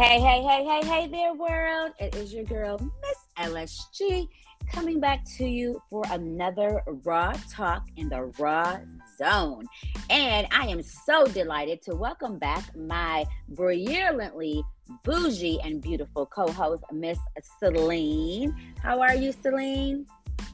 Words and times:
Hey, 0.00 0.18
hey, 0.18 0.42
hey, 0.42 0.64
hey, 0.64 0.86
hey 0.86 1.08
there, 1.08 1.34
world. 1.34 1.92
It 2.00 2.14
is 2.14 2.32
your 2.32 2.44
girl, 2.44 2.78
Miss 3.02 3.18
LSG, 3.50 4.28
coming 4.72 4.98
back 4.98 5.26
to 5.36 5.44
you 5.44 5.82
for 5.90 6.02
another 6.08 6.82
Raw 7.04 7.34
Talk 7.50 7.84
in 7.98 8.08
the 8.08 8.32
Raw 8.38 8.78
Zone. 9.18 9.66
And 10.08 10.46
I 10.52 10.68
am 10.68 10.82
so 10.82 11.26
delighted 11.26 11.82
to 11.82 11.94
welcome 11.94 12.38
back 12.38 12.74
my 12.74 13.26
brilliantly 13.50 14.64
bougie 15.04 15.60
and 15.62 15.82
beautiful 15.82 16.24
co 16.24 16.50
host, 16.50 16.82
Miss 16.90 17.18
Celine. 17.58 18.56
How 18.82 19.02
are 19.02 19.14
you, 19.14 19.32
Celine? 19.32 20.06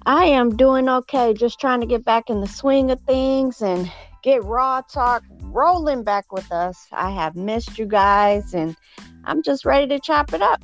I 0.06 0.24
am 0.24 0.56
doing 0.56 0.88
okay, 0.88 1.34
just 1.34 1.60
trying 1.60 1.80
to 1.82 1.86
get 1.86 2.04
back 2.04 2.30
in 2.30 2.40
the 2.40 2.48
swing 2.48 2.90
of 2.90 3.00
things 3.02 3.62
and 3.62 3.92
get 4.26 4.42
Raw 4.42 4.80
Talk 4.80 5.22
rolling 5.40 6.02
back 6.02 6.32
with 6.32 6.50
us. 6.50 6.88
I 6.90 7.10
have 7.12 7.36
missed 7.36 7.78
you 7.78 7.86
guys 7.86 8.54
and 8.54 8.76
I'm 9.24 9.40
just 9.40 9.64
ready 9.64 9.86
to 9.86 10.00
chop 10.00 10.34
it 10.34 10.42
up. 10.42 10.60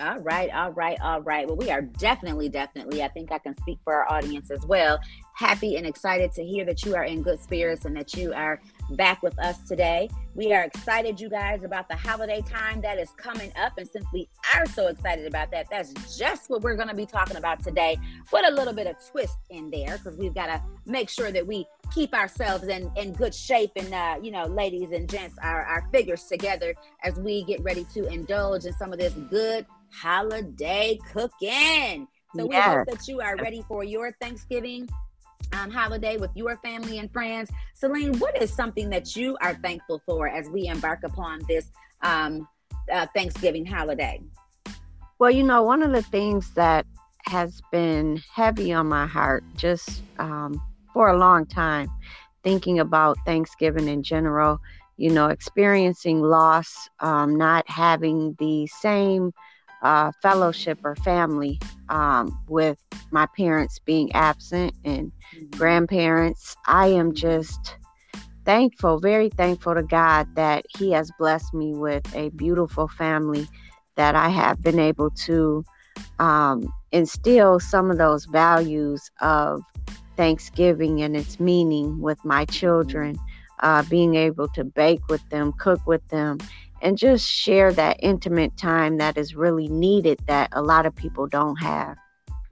All 0.00 0.18
right, 0.18 0.50
all 0.52 0.72
right, 0.72 0.98
all 1.00 1.22
right. 1.22 1.46
Well, 1.46 1.56
we 1.56 1.70
are 1.70 1.82
definitely, 1.82 2.48
definitely, 2.48 3.04
I 3.04 3.08
think 3.08 3.30
I 3.30 3.38
can 3.38 3.56
speak 3.58 3.78
for 3.84 3.94
our 3.94 4.12
audience 4.12 4.50
as 4.50 4.66
well. 4.66 4.98
Happy 5.34 5.76
and 5.76 5.86
excited 5.86 6.32
to 6.32 6.44
hear 6.44 6.64
that 6.64 6.84
you 6.84 6.96
are 6.96 7.04
in 7.04 7.22
good 7.22 7.40
spirits 7.40 7.84
and 7.84 7.96
that 7.96 8.14
you 8.14 8.32
are 8.32 8.60
back 8.90 9.22
with 9.22 9.38
us 9.38 9.60
today. 9.62 10.08
We 10.34 10.52
are 10.52 10.62
excited, 10.62 11.20
you 11.20 11.28
guys, 11.28 11.64
about 11.64 11.88
the 11.88 11.96
holiday 11.96 12.42
time 12.42 12.80
that 12.82 12.98
is 12.98 13.10
coming 13.16 13.52
up. 13.56 13.72
And 13.76 13.88
since 13.88 14.06
we 14.12 14.28
are 14.54 14.66
so 14.66 14.86
excited 14.86 15.26
about 15.26 15.50
that, 15.50 15.66
that's 15.70 16.16
just 16.16 16.48
what 16.48 16.62
we're 16.62 16.76
going 16.76 16.88
to 16.88 16.94
be 16.94 17.06
talking 17.06 17.36
about 17.36 17.62
today. 17.62 17.98
Put 18.30 18.44
a 18.44 18.50
little 18.50 18.72
bit 18.72 18.86
of 18.86 18.96
twist 19.10 19.38
in 19.50 19.70
there 19.70 19.98
because 19.98 20.16
we've 20.16 20.34
got 20.34 20.46
to 20.46 20.62
make 20.86 21.08
sure 21.08 21.32
that 21.32 21.46
we 21.46 21.66
keep 21.92 22.14
ourselves 22.14 22.68
in, 22.68 22.90
in 22.96 23.12
good 23.12 23.34
shape 23.34 23.72
and, 23.76 23.92
uh, 23.92 24.18
you 24.22 24.30
know, 24.30 24.44
ladies 24.44 24.92
and 24.92 25.08
gents, 25.08 25.36
our, 25.42 25.64
our 25.64 25.88
figures 25.92 26.24
together 26.24 26.74
as 27.02 27.18
we 27.18 27.44
get 27.44 27.62
ready 27.62 27.84
to 27.94 28.06
indulge 28.08 28.64
in 28.64 28.72
some 28.74 28.92
of 28.92 28.98
this 28.98 29.14
good 29.30 29.66
holiday 29.90 30.98
cooking. 31.12 32.06
So 32.36 32.46
we 32.46 32.56
hope 32.56 32.86
that 32.86 33.08
you 33.08 33.20
are 33.20 33.36
ready 33.36 33.64
for 33.66 33.82
your 33.82 34.12
Thanksgiving 34.20 34.88
um, 35.52 35.70
holiday 35.70 36.16
with 36.16 36.30
your 36.34 36.56
family 36.58 36.98
and 36.98 37.12
friends. 37.12 37.50
Celine, 37.74 38.18
what 38.18 38.40
is 38.40 38.52
something 38.52 38.90
that 38.90 39.16
you 39.16 39.36
are 39.40 39.54
thankful 39.54 40.02
for 40.06 40.28
as 40.28 40.48
we 40.48 40.66
embark 40.66 41.00
upon 41.04 41.40
this 41.48 41.70
um, 42.02 42.46
uh, 42.92 43.06
Thanksgiving 43.14 43.66
holiday? 43.66 44.20
Well, 45.18 45.30
you 45.30 45.42
know, 45.42 45.62
one 45.62 45.82
of 45.82 45.92
the 45.92 46.02
things 46.02 46.52
that 46.54 46.86
has 47.26 47.60
been 47.72 48.22
heavy 48.32 48.72
on 48.72 48.86
my 48.86 49.06
heart 49.06 49.44
just 49.56 50.02
um, 50.18 50.62
for 50.92 51.08
a 51.08 51.18
long 51.18 51.46
time, 51.46 51.90
thinking 52.42 52.78
about 52.78 53.18
Thanksgiving 53.26 53.88
in 53.88 54.02
general, 54.02 54.58
you 54.96 55.10
know, 55.10 55.26
experiencing 55.26 56.22
loss, 56.22 56.88
um, 57.00 57.36
not 57.36 57.68
having 57.68 58.36
the 58.38 58.66
same 58.66 59.32
uh, 59.82 60.12
fellowship 60.22 60.78
or 60.84 60.96
family 60.96 61.58
um, 61.88 62.38
with 62.48 62.78
my 63.10 63.26
parents 63.36 63.78
being 63.78 64.12
absent 64.12 64.74
and 64.84 65.12
mm-hmm. 65.34 65.58
grandparents. 65.58 66.56
I 66.66 66.88
am 66.88 67.14
just 67.14 67.76
thankful, 68.44 68.98
very 68.98 69.28
thankful 69.28 69.74
to 69.74 69.82
God 69.82 70.34
that 70.34 70.64
He 70.76 70.92
has 70.92 71.10
blessed 71.18 71.54
me 71.54 71.74
with 71.74 72.02
a 72.14 72.30
beautiful 72.30 72.88
family 72.88 73.46
that 73.96 74.14
I 74.14 74.28
have 74.28 74.62
been 74.62 74.78
able 74.78 75.10
to 75.10 75.64
um, 76.18 76.72
instill 76.92 77.60
some 77.60 77.90
of 77.90 77.98
those 77.98 78.24
values 78.26 79.10
of 79.20 79.62
Thanksgiving 80.16 81.02
and 81.02 81.16
its 81.16 81.38
meaning 81.38 82.00
with 82.00 82.24
my 82.24 82.44
children. 82.46 83.18
Uh, 83.60 83.82
being 83.90 84.14
able 84.14 84.46
to 84.46 84.62
bake 84.62 85.00
with 85.08 85.28
them, 85.30 85.52
cook 85.58 85.84
with 85.84 86.06
them, 86.10 86.38
and 86.82 86.96
just 86.96 87.28
share 87.28 87.72
that 87.72 87.98
intimate 88.00 88.56
time 88.56 88.98
that 88.98 89.16
is 89.16 89.34
really 89.34 89.68
needed 89.68 90.20
that 90.26 90.48
a 90.52 90.62
lot 90.62 90.86
of 90.86 90.94
people 90.94 91.26
don't 91.26 91.56
have. 91.56 91.96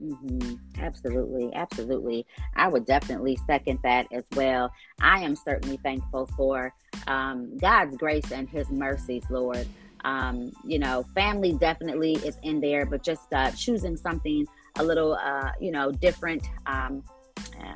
Mm-hmm. 0.01 0.55
Absolutely, 0.79 1.53
absolutely. 1.55 2.25
I 2.55 2.67
would 2.67 2.85
definitely 2.85 3.37
second 3.47 3.79
that 3.83 4.07
as 4.11 4.23
well. 4.35 4.71
I 5.01 5.19
am 5.21 5.35
certainly 5.35 5.77
thankful 5.77 6.27
for 6.37 6.73
um, 7.07 7.57
God's 7.57 7.97
grace 7.97 8.31
and 8.31 8.47
His 8.47 8.69
mercies, 8.69 9.23
Lord. 9.29 9.67
Um, 10.05 10.51
you 10.63 10.77
know, 10.77 11.03
family 11.15 11.53
definitely 11.53 12.13
is 12.13 12.37
in 12.43 12.61
there, 12.61 12.85
but 12.85 13.03
just 13.03 13.33
uh, 13.33 13.51
choosing 13.51 13.97
something 13.97 14.45
a 14.77 14.83
little, 14.83 15.15
uh, 15.15 15.51
you 15.59 15.71
know, 15.71 15.91
different 15.91 16.47
um, 16.67 17.03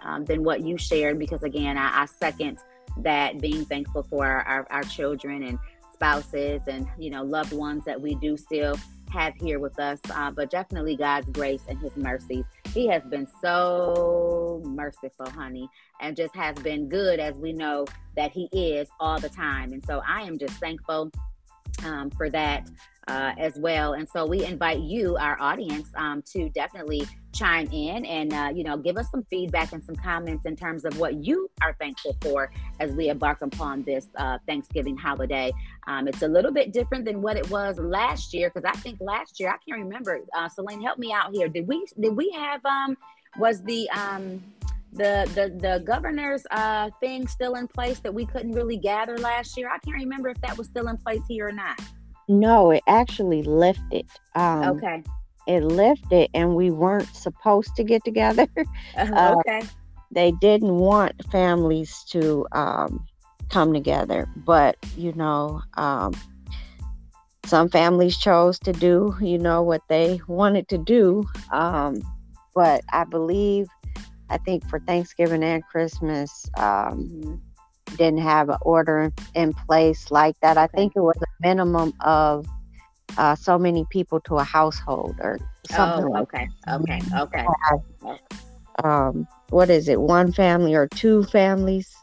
um, 0.04 0.26
than 0.26 0.44
what 0.44 0.62
you 0.62 0.78
shared, 0.78 1.18
because 1.18 1.44
again, 1.44 1.78
I, 1.78 2.04
I 2.04 2.06
second 2.06 2.60
that 2.98 3.40
being 3.42 3.66
thankful 3.66 4.04
for 4.04 4.26
our, 4.26 4.42
our, 4.44 4.68
our 4.70 4.84
children 4.84 5.44
and 5.44 5.58
spouses 6.02 6.64
and 6.68 6.88
you 6.98 7.12
know 7.12 7.22
loved 7.22 7.54
ones 7.54 7.86
that 7.86 8.02
we 8.02 8.16
do 8.16 8.36
still 8.36 8.76
have 9.12 9.36
here 9.36 9.60
with 9.60 9.78
us 9.80 10.00
uh, 10.16 10.32
but 10.32 10.50
definitely 10.50 10.96
god's 10.96 11.30
grace 11.32 11.64
and 11.68 11.78
his 11.80 11.96
mercies. 11.96 12.46
He 12.74 12.88
has 12.88 13.04
been 13.04 13.28
so 13.42 14.62
merciful 14.66 15.30
honey 15.30 15.70
and 16.00 16.16
just 16.16 16.34
has 16.36 16.56
been 16.58 16.88
good 16.88 17.20
as 17.20 17.36
we 17.36 17.52
know 17.52 17.86
that 18.16 18.32
he 18.32 18.48
is 18.54 18.88
all 19.02 19.20
the 19.20 19.30
time. 19.30 19.74
And 19.74 19.84
so 19.86 20.02
i 20.08 20.22
am 20.22 20.40
just 20.40 20.54
thankful 20.54 21.12
um, 21.86 22.10
for 22.12 22.30
that 22.30 22.70
uh, 23.08 23.34
as 23.38 23.58
well. 23.58 23.94
And 23.94 24.08
so 24.08 24.26
we 24.26 24.46
invite 24.46 24.80
you, 24.80 25.18
our 25.18 25.40
audience, 25.42 25.90
um, 25.96 26.22
to 26.34 26.50
definitely 26.50 27.08
chime 27.34 27.70
in 27.72 28.06
and 28.06 28.34
uh, 28.34 28.52
you 28.54 28.62
know 28.62 28.76
give 28.76 28.98
us 28.98 29.10
some 29.10 29.24
feedback 29.30 29.72
and 29.72 29.82
some 29.82 29.96
comments 29.96 30.46
in 30.46 30.54
terms 30.56 30.84
of 30.84 31.00
what 31.00 31.24
you 31.24 31.50
are 31.62 31.74
thankful 31.80 32.16
for 32.22 32.52
as 32.82 32.92
we 32.92 33.08
embark 33.08 33.42
upon 33.42 33.84
this 33.84 34.08
uh, 34.18 34.38
Thanksgiving 34.46 34.98
holiday. 34.98 35.52
Um, 35.88 36.08
it's 36.08 36.22
a 36.24 36.28
little 36.28 36.52
bit 36.52 36.74
different 36.74 37.06
than 37.06 37.22
what 37.22 37.38
it 37.38 37.50
was 37.50 37.80
last 37.80 38.34
year 38.34 38.52
because 38.54 38.70
I 38.70 38.78
think 38.80 39.00
last 39.00 39.40
year 39.40 39.50
I 39.50 39.58
can't 39.66 39.84
remember. 39.84 40.20
Uh, 40.36 40.50
Celine, 40.50 40.82
help 40.82 41.00
me 41.00 41.14
out 41.14 41.34
here. 41.34 41.48
Did 41.48 41.68
we 41.68 41.86
did 42.00 42.16
we 42.16 42.30
have 42.32 42.64
um 42.66 42.98
was 43.38 43.64
the 43.64 43.90
um 43.92 44.44
the 44.94 45.30
the 45.36 45.56
the 45.60 45.84
governor's 45.86 46.46
uh 46.52 46.90
thing 47.00 47.28
still 47.28 47.56
in 47.56 47.68
place 47.68 48.00
that 48.00 48.14
we 48.14 48.26
couldn't 48.26 48.52
really 48.52 48.78
gather 48.78 49.18
last 49.18 49.58
year? 49.58 49.70
I 49.70 49.78
can't 49.80 49.98
remember 49.98 50.30
if 50.30 50.40
that 50.42 50.58
was 50.58 50.68
still 50.68 50.88
in 50.88 50.98
place 50.98 51.22
here 51.28 51.48
or 51.48 51.52
not. 51.52 51.80
No, 52.28 52.72
it 52.72 52.84
actually 52.88 53.44
lifted. 53.44 54.08
Um, 54.36 54.64
okay. 54.78 55.04
It 55.48 55.64
lifted, 55.64 56.30
and 56.34 56.56
we 56.56 56.72
weren't 56.72 57.14
supposed 57.16 57.76
to 57.76 57.84
get 57.84 58.04
together. 58.04 58.48
Uh, 58.98 59.08
uh, 59.14 59.36
okay. 59.40 59.66
They 60.12 60.32
didn't 60.32 60.76
want 60.76 61.14
families 61.32 62.04
to 62.10 62.46
um, 62.52 63.06
come 63.50 63.74
together, 63.74 64.28
but 64.36 64.76
you 64.98 65.14
know, 65.14 65.62
um, 65.76 66.14
some 67.46 67.70
families 67.70 68.18
chose 68.18 68.60
to 68.60 68.74
do, 68.74 69.16
you 69.22 69.38
know, 69.38 69.62
what 69.62 69.82
they 69.88 70.22
wanted 70.28 70.68
to 70.70 70.78
do. 70.78 71.24
Um, 71.52 72.02
but 72.54 72.84
I 72.92 73.06
believe, 73.06 73.68
I 74.32 74.38
think 74.38 74.68
for 74.70 74.80
Thanksgiving 74.80 75.44
and 75.44 75.64
Christmas, 75.66 76.50
um, 76.58 77.10
mm-hmm 77.12 77.36
didn't 77.98 78.20
have 78.20 78.50
an 78.50 78.58
order 78.62 79.12
in 79.34 79.54
place 79.54 80.12
like 80.12 80.40
that. 80.42 80.58
I 80.58 80.68
think 80.68 80.94
it 80.96 81.02
was 81.02 81.18
a 81.22 81.48
minimum 81.48 81.94
of 82.02 82.46
uh, 83.18 83.36
so 83.36 83.58
many 83.58 83.86
people 83.90 84.20
to 84.22 84.36
a 84.36 84.44
household 84.44 85.16
or 85.20 85.40
something. 85.70 86.12
Oh, 86.16 86.22
okay, 86.22 86.48
okay, 86.70 87.02
okay. 87.18 87.46
Um, 88.84 89.28
what 89.50 89.70
is 89.70 89.90
it? 89.90 90.00
One 90.00 90.32
family 90.32 90.74
or 90.74 90.88
two 90.88 91.24
families 91.26 91.94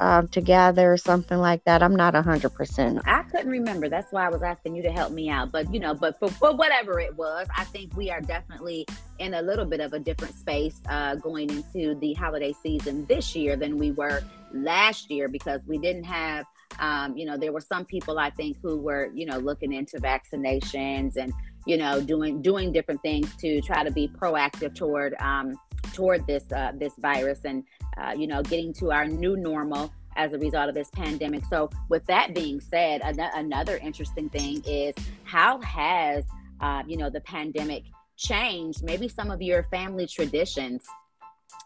uh, 0.00 0.22
together 0.30 0.92
or 0.92 0.96
something 0.96 1.38
like 1.38 1.64
that. 1.64 1.82
I'm 1.82 1.96
not 1.96 2.14
hundred 2.14 2.50
percent. 2.50 3.00
I 3.06 3.22
couldn't 3.24 3.50
remember. 3.50 3.88
That's 3.88 4.12
why 4.12 4.26
I 4.26 4.28
was 4.28 4.42
asking 4.42 4.76
you 4.76 4.82
to 4.82 4.92
help 4.92 5.12
me 5.12 5.28
out. 5.30 5.52
But 5.52 5.72
you 5.72 5.80
know, 5.80 5.94
but 5.94 6.18
for, 6.18 6.28
for 6.28 6.54
whatever 6.54 7.00
it 7.00 7.16
was, 7.16 7.46
I 7.56 7.64
think 7.64 7.96
we 7.96 8.10
are 8.10 8.20
definitely 8.20 8.86
in 9.18 9.34
a 9.34 9.42
little 9.42 9.64
bit 9.64 9.80
of 9.80 9.92
a 9.92 9.98
different 9.98 10.34
space 10.34 10.80
uh, 10.88 11.16
going 11.16 11.50
into 11.50 11.94
the 11.96 12.14
holiday 12.14 12.52
season 12.52 13.06
this 13.06 13.34
year 13.36 13.56
than 13.56 13.78
we 13.78 13.92
were 13.92 14.22
last 14.52 15.10
year 15.10 15.28
because 15.28 15.60
we 15.66 15.78
didn't 15.78 16.04
have. 16.04 16.46
Um, 16.80 17.16
you 17.16 17.24
know, 17.24 17.36
there 17.36 17.52
were 17.52 17.60
some 17.60 17.84
people 17.84 18.18
I 18.18 18.30
think 18.30 18.56
who 18.60 18.76
were, 18.76 19.10
you 19.14 19.26
know, 19.26 19.38
looking 19.38 19.72
into 19.72 19.98
vaccinations 19.98 21.16
and, 21.16 21.32
you 21.66 21.76
know, 21.76 22.00
doing 22.00 22.42
doing 22.42 22.72
different 22.72 23.00
things 23.02 23.32
to 23.36 23.60
try 23.60 23.84
to 23.84 23.92
be 23.92 24.08
proactive 24.08 24.74
toward 24.74 25.14
um, 25.20 25.54
toward 25.92 26.26
this 26.26 26.50
uh, 26.50 26.72
this 26.76 26.94
virus 26.98 27.40
and 27.44 27.62
uh, 27.96 28.14
you 28.16 28.26
know, 28.26 28.42
getting 28.42 28.72
to 28.74 28.92
our 28.92 29.06
new 29.06 29.36
normal 29.36 29.92
as 30.16 30.32
a 30.32 30.38
result 30.38 30.68
of 30.68 30.74
this 30.74 30.90
pandemic. 30.90 31.44
So, 31.46 31.70
with 31.88 32.04
that 32.06 32.34
being 32.34 32.60
said, 32.60 33.00
an- 33.02 33.18
another 33.34 33.78
interesting 33.78 34.28
thing 34.28 34.62
is 34.66 34.94
how 35.24 35.60
has, 35.60 36.24
uh, 36.60 36.82
you 36.86 36.96
know, 36.96 37.10
the 37.10 37.20
pandemic 37.20 37.84
changed 38.16 38.84
maybe 38.84 39.08
some 39.08 39.30
of 39.30 39.42
your 39.42 39.64
family 39.64 40.06
traditions 40.06 40.86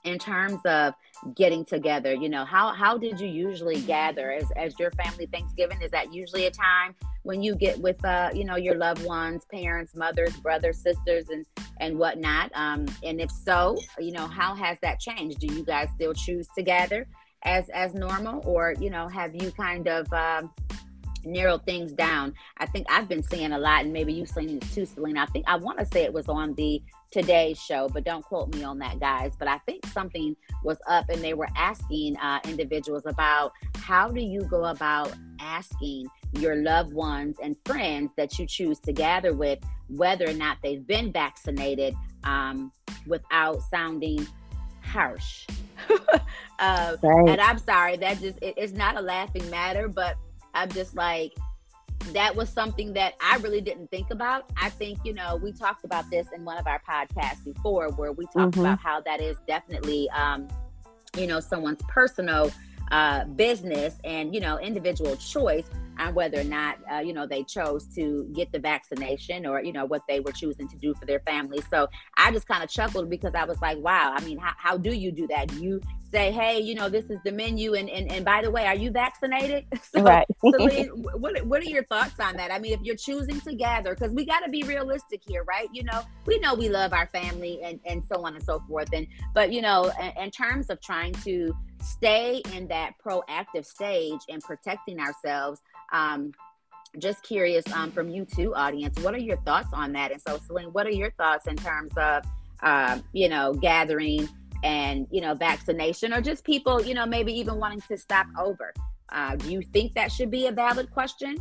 in 0.04 0.18
terms 0.18 0.60
of 0.64 0.94
getting 1.34 1.64
together 1.64 2.14
you 2.14 2.28
know 2.28 2.44
how 2.44 2.72
how 2.72 2.96
did 2.96 3.18
you 3.20 3.28
usually 3.28 3.80
gather? 3.82 4.30
As 4.32 4.50
as 4.56 4.78
your 4.78 4.90
family 4.92 5.26
thanksgiving 5.26 5.80
is 5.82 5.90
that 5.90 6.12
usually 6.12 6.46
a 6.46 6.50
time 6.50 6.94
when 7.22 7.42
you 7.42 7.54
get 7.54 7.78
with 7.80 8.02
uh 8.04 8.30
you 8.32 8.44
know 8.44 8.56
your 8.56 8.76
loved 8.76 9.04
ones 9.04 9.44
parents 9.50 9.94
mothers 9.94 10.36
brothers 10.36 10.78
sisters 10.78 11.28
and 11.30 11.44
and 11.80 11.98
whatnot? 11.98 12.50
Um 12.54 12.86
and 13.02 13.20
if 13.20 13.30
so 13.30 13.76
you 13.98 14.12
know 14.12 14.26
how 14.26 14.54
has 14.54 14.78
that 14.82 15.00
changed? 15.00 15.40
Do 15.40 15.52
you 15.52 15.64
guys 15.64 15.88
still 15.94 16.14
choose 16.14 16.48
to 16.56 16.62
gather 16.62 17.06
as 17.42 17.68
as 17.70 17.94
normal? 17.94 18.42
Or 18.44 18.74
you 18.78 18.90
know 18.90 19.08
have 19.08 19.34
you 19.34 19.50
kind 19.50 19.88
of 19.88 20.12
um 20.12 20.52
narrowed 21.24 21.64
things 21.64 21.92
down. 21.92 22.34
I 22.58 22.66
think 22.66 22.86
I've 22.90 23.08
been 23.08 23.22
seeing 23.22 23.52
a 23.52 23.58
lot, 23.58 23.84
and 23.84 23.92
maybe 23.92 24.12
you've 24.12 24.28
seen 24.28 24.50
it 24.50 24.62
too, 24.72 24.86
Selena. 24.86 25.22
I 25.22 25.26
think 25.26 25.44
I 25.48 25.56
want 25.56 25.78
to 25.78 25.86
say 25.86 26.02
it 26.02 26.12
was 26.12 26.28
on 26.28 26.54
the 26.54 26.82
Today 27.10 27.54
Show, 27.54 27.88
but 27.88 28.04
don't 28.04 28.24
quote 28.24 28.54
me 28.54 28.64
on 28.64 28.78
that, 28.78 29.00
guys. 29.00 29.32
But 29.38 29.48
I 29.48 29.58
think 29.58 29.86
something 29.86 30.36
was 30.62 30.78
up, 30.86 31.08
and 31.08 31.22
they 31.22 31.34
were 31.34 31.48
asking 31.56 32.16
uh, 32.18 32.40
individuals 32.44 33.06
about 33.06 33.52
how 33.76 34.08
do 34.08 34.20
you 34.20 34.42
go 34.42 34.66
about 34.66 35.12
asking 35.40 36.06
your 36.32 36.56
loved 36.56 36.92
ones 36.92 37.36
and 37.42 37.56
friends 37.64 38.12
that 38.16 38.38
you 38.38 38.46
choose 38.46 38.78
to 38.80 38.92
gather 38.92 39.34
with 39.34 39.58
whether 39.88 40.28
or 40.28 40.34
not 40.34 40.58
they've 40.62 40.86
been 40.86 41.10
vaccinated 41.12 41.94
um, 42.24 42.70
without 43.06 43.62
sounding 43.70 44.26
harsh. 44.82 45.46
uh, 46.58 46.96
right. 47.02 47.28
And 47.28 47.40
I'm 47.40 47.58
sorry, 47.58 47.96
that 47.98 48.20
just 48.20 48.38
it, 48.42 48.54
it's 48.56 48.72
not 48.72 48.96
a 48.96 49.00
laughing 49.00 49.48
matter, 49.50 49.88
but 49.88 50.16
I'm 50.58 50.70
just 50.70 50.96
like, 50.96 51.34
that 52.12 52.34
was 52.34 52.48
something 52.48 52.92
that 52.94 53.14
I 53.20 53.36
really 53.36 53.60
didn't 53.60 53.90
think 53.90 54.10
about. 54.10 54.50
I 54.56 54.70
think, 54.70 54.98
you 55.04 55.12
know, 55.12 55.36
we 55.36 55.52
talked 55.52 55.84
about 55.84 56.10
this 56.10 56.26
in 56.34 56.44
one 56.44 56.58
of 56.58 56.66
our 56.66 56.80
podcasts 56.88 57.44
before 57.44 57.90
where 57.90 58.12
we 58.12 58.24
talked 58.26 58.52
mm-hmm. 58.52 58.60
about 58.60 58.80
how 58.80 59.00
that 59.02 59.20
is 59.20 59.36
definitely, 59.46 60.08
um, 60.10 60.48
you 61.16 61.26
know, 61.26 61.40
someone's 61.40 61.82
personal 61.88 62.50
uh, 62.90 63.24
business 63.24 63.96
and, 64.04 64.34
you 64.34 64.40
know, 64.40 64.58
individual 64.58 65.16
choice 65.16 65.68
on 65.98 66.14
whether 66.14 66.40
or 66.40 66.44
not, 66.44 66.78
uh, 66.92 66.98
you 66.98 67.12
know, 67.12 67.26
they 67.26 67.42
chose 67.42 67.84
to 67.94 68.28
get 68.32 68.50
the 68.52 68.58
vaccination 68.58 69.46
or, 69.46 69.62
you 69.62 69.72
know, 69.72 69.84
what 69.84 70.02
they 70.08 70.20
were 70.20 70.32
choosing 70.32 70.68
to 70.68 70.76
do 70.76 70.94
for 70.94 71.04
their 71.06 71.20
family. 71.20 71.60
So 71.70 71.88
I 72.16 72.30
just 72.30 72.46
kind 72.46 72.62
of 72.62 72.70
chuckled 72.70 73.10
because 73.10 73.34
I 73.34 73.44
was 73.44 73.60
like, 73.60 73.78
wow, 73.78 74.14
I 74.16 74.24
mean, 74.24 74.38
how, 74.38 74.52
how 74.56 74.76
do 74.76 74.94
you 74.94 75.10
do 75.10 75.26
that? 75.28 75.52
You 75.54 75.80
say, 76.10 76.32
hey, 76.32 76.60
you 76.60 76.74
know, 76.74 76.88
this 76.88 77.10
is 77.10 77.18
the 77.24 77.32
menu, 77.32 77.74
and 77.74 77.88
and, 77.90 78.10
and 78.10 78.24
by 78.24 78.42
the 78.42 78.50
way, 78.50 78.66
are 78.66 78.74
you 78.74 78.90
vaccinated? 78.90 79.66
so, 79.82 80.02
right. 80.02 80.26
Celine, 80.40 80.88
what 80.88 81.44
what 81.46 81.60
are 81.60 81.68
your 81.68 81.84
thoughts 81.84 82.18
on 82.20 82.36
that? 82.36 82.50
I 82.50 82.58
mean, 82.58 82.72
if 82.72 82.80
you're 82.82 82.96
choosing 82.96 83.40
to 83.42 83.54
gather, 83.54 83.94
because 83.94 84.12
we 84.12 84.24
got 84.24 84.40
to 84.40 84.50
be 84.50 84.62
realistic 84.62 85.22
here, 85.26 85.44
right? 85.44 85.68
You 85.72 85.84
know, 85.84 86.02
we 86.26 86.38
know 86.38 86.54
we 86.54 86.68
love 86.68 86.92
our 86.92 87.06
family 87.08 87.60
and 87.62 87.80
and 87.84 88.04
so 88.04 88.24
on 88.24 88.34
and 88.34 88.44
so 88.44 88.60
forth, 88.68 88.88
and 88.92 89.06
but 89.34 89.52
you 89.52 89.60
know, 89.60 89.92
in, 90.00 90.24
in 90.24 90.30
terms 90.30 90.70
of 90.70 90.80
trying 90.80 91.12
to 91.24 91.54
stay 91.82 92.42
in 92.54 92.68
that 92.68 92.92
proactive 93.04 93.64
stage 93.64 94.20
and 94.28 94.42
protecting 94.42 95.00
ourselves. 95.00 95.60
Um, 95.92 96.32
just 96.98 97.22
curious 97.22 97.64
um, 97.72 97.90
from 97.90 98.08
you 98.08 98.24
too, 98.24 98.54
audience, 98.54 98.98
what 99.00 99.14
are 99.14 99.18
your 99.18 99.36
thoughts 99.38 99.68
on 99.72 99.92
that? 99.92 100.10
And 100.10 100.20
so, 100.26 100.38
Celine, 100.46 100.72
what 100.72 100.86
are 100.86 100.92
your 100.92 101.10
thoughts 101.12 101.46
in 101.46 101.56
terms 101.56 101.92
of, 101.96 102.22
uh, 102.62 102.98
you 103.12 103.28
know, 103.28 103.52
gathering 103.52 104.28
and 104.62 105.06
you 105.10 105.20
know 105.20 105.34
vaccination 105.34 106.12
or 106.12 106.20
just 106.20 106.44
people 106.44 106.82
you 106.82 106.94
know 106.94 107.06
maybe 107.06 107.32
even 107.32 107.56
wanting 107.56 107.80
to 107.88 107.96
stop 107.96 108.26
over 108.38 108.72
uh, 109.10 109.36
do 109.36 109.52
you 109.52 109.62
think 109.72 109.94
that 109.94 110.10
should 110.10 110.30
be 110.30 110.46
a 110.46 110.52
valid 110.52 110.90
question 110.90 111.36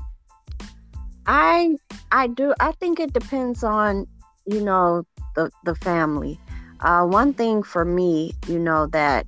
i 1.25 1.75
i 2.11 2.27
do 2.27 2.53
i 2.59 2.71
think 2.73 2.99
it 2.99 3.13
depends 3.13 3.63
on 3.63 4.05
you 4.45 4.61
know 4.61 5.03
the 5.35 5.49
the 5.63 5.75
family 5.75 6.39
uh, 6.81 7.03
one 7.03 7.33
thing 7.33 7.63
for 7.63 7.83
me 7.83 8.33
you 8.47 8.59
know 8.59 8.85
that 8.87 9.25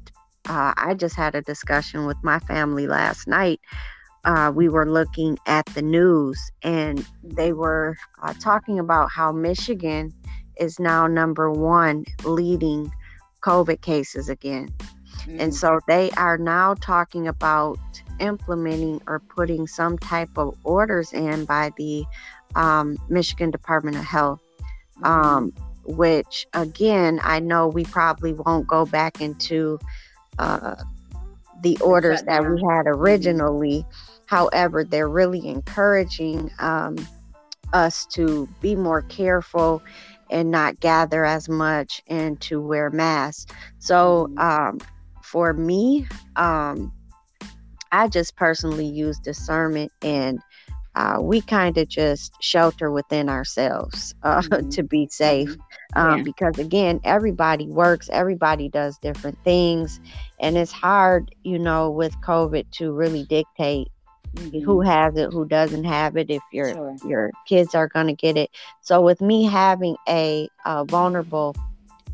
uh, 0.48 0.74
i 0.78 0.94
just 0.94 1.16
had 1.16 1.36
a 1.36 1.42
discussion 1.42 2.06
with 2.06 2.18
my 2.24 2.40
family 2.40 2.88
last 2.88 3.28
night 3.28 3.60
uh, 4.26 4.52
we 4.54 4.68
were 4.68 4.90
looking 4.90 5.38
at 5.46 5.66
the 5.68 5.82
news 5.82 6.52
and 6.62 7.06
they 7.24 7.54
were 7.54 7.96
uh, 8.24 8.34
talking 8.40 8.80
about 8.80 9.10
how 9.10 9.32
michigan 9.32 10.14
is 10.60 10.80
now 10.80 11.08
number 11.08 11.50
one 11.50 12.06
leading 12.24 12.92
COVID 13.42 13.82
cases 13.82 14.30
again. 14.30 14.70
Mm-hmm. 15.20 15.40
And 15.40 15.52
mm. 15.52 15.56
so 15.56 15.80
they 15.88 16.12
are 16.12 16.38
now 16.38 16.76
talking 16.76 17.28
about 17.28 17.80
implementing 18.20 19.02
or 19.08 19.20
putting 19.20 19.66
some 19.68 19.98
type 19.98 20.38
of 20.38 20.56
orders 20.64 21.14
in 21.14 21.46
by 21.46 21.72
the 21.78 22.06
um, 22.56 22.98
Michigan 23.10 23.52
Department 23.52 23.98
of 23.98 24.04
Health, 24.04 24.42
mm-hmm. 25.02 25.06
um, 25.06 25.54
which 25.86 26.46
again, 26.54 27.20
I 27.24 27.40
know 27.40 27.68
we 27.68 27.86
probably 27.86 28.34
won't 28.34 28.68
go 28.68 28.86
back 28.86 29.22
into 29.22 29.80
uh, 30.40 30.76
the 31.62 31.78
orders 31.82 32.24
that 32.24 32.42
we 32.42 32.62
had 32.70 32.88
originally. 32.88 33.86
However, 34.26 34.84
they're 34.84 35.10
really 35.10 35.48
encouraging 35.48 36.52
um, 36.60 36.98
us 37.74 38.06
to 38.08 38.48
be 38.62 38.76
more 38.76 39.02
careful 39.04 39.82
and 40.30 40.52
not 40.52 40.80
gather 40.80 41.26
as 41.26 41.50
much 41.50 42.02
and 42.08 42.40
to 42.42 42.62
wear 42.62 42.90
masks. 42.90 43.54
So 43.80 44.28
mm-hmm. 44.32 44.40
um, 44.40 44.80
for 45.24 45.54
me, 45.54 46.08
um, 46.36 46.94
I 47.92 48.08
just 48.08 48.36
personally 48.36 48.86
use 48.86 49.20
discernment 49.20 49.92
and 50.02 50.40
uh, 50.96 51.18
we 51.22 51.42
kind 51.42 51.78
of 51.78 51.88
just 51.88 52.34
shelter 52.42 52.92
within 52.92 53.30
ourselves 53.30 54.14
uh, 54.24 54.42
mm-hmm. 54.42 54.70
to 54.70 54.84
be 54.84 55.08
safe. 55.10 55.50
Mm-hmm. 55.50 56.00
Um, 56.00 56.18
yeah. 56.18 56.24
Because 56.24 56.60
again, 56.60 57.00
everybody 57.04 57.68
works, 57.68 58.10
everybody 58.12 58.70
does 58.70 58.98
different 58.98 59.38
things. 59.44 60.00
And 60.40 60.58
it's 60.58 60.72
hard, 60.72 61.34
you 61.44 61.60
know, 61.60 61.90
with 61.90 62.16
COVID 62.22 62.70
to 62.72 62.92
really 62.92 63.26
dictate 63.26 63.90
mm-hmm. 64.36 64.60
who 64.60 64.82
has 64.82 65.16
it, 65.16 65.32
who 65.32 65.46
doesn't 65.46 65.84
have 65.84 66.18
it, 66.18 66.30
if 66.30 66.42
your 66.52 66.74
sure. 66.74 66.96
your 67.06 67.32
kids 67.48 67.76
are 67.76 67.88
going 67.88 68.08
to 68.08 68.14
get 68.14 68.38
it. 68.38 68.50
So 68.82 69.02
with 69.02 69.22
me 69.22 69.46
having 69.46 69.96
a, 70.08 70.50
a 70.66 70.86
vulnerable 70.86 71.56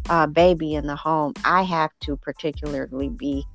uh, 0.09 0.27
baby 0.27 0.75
in 0.75 0.87
the 0.87 0.95
home, 0.95 1.33
I 1.43 1.63
have 1.63 1.91
to 2.01 2.15
particularly 2.17 3.09
be 3.09 3.45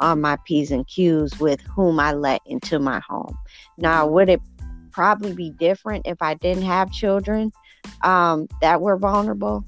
on 0.00 0.20
my 0.20 0.38
p's 0.46 0.70
and 0.70 0.86
q's 0.86 1.38
with 1.38 1.60
whom 1.60 2.00
I 2.00 2.12
let 2.12 2.40
into 2.46 2.78
my 2.78 3.00
home. 3.00 3.36
Now, 3.76 4.06
would 4.06 4.28
it 4.30 4.40
probably 5.00 5.32
be 5.32 5.48
different 5.48 6.06
if 6.06 6.20
I 6.20 6.34
didn't 6.34 6.64
have 6.64 6.92
children 6.92 7.50
um, 8.02 8.46
that 8.60 8.82
were 8.82 8.98
vulnerable? 8.98 9.64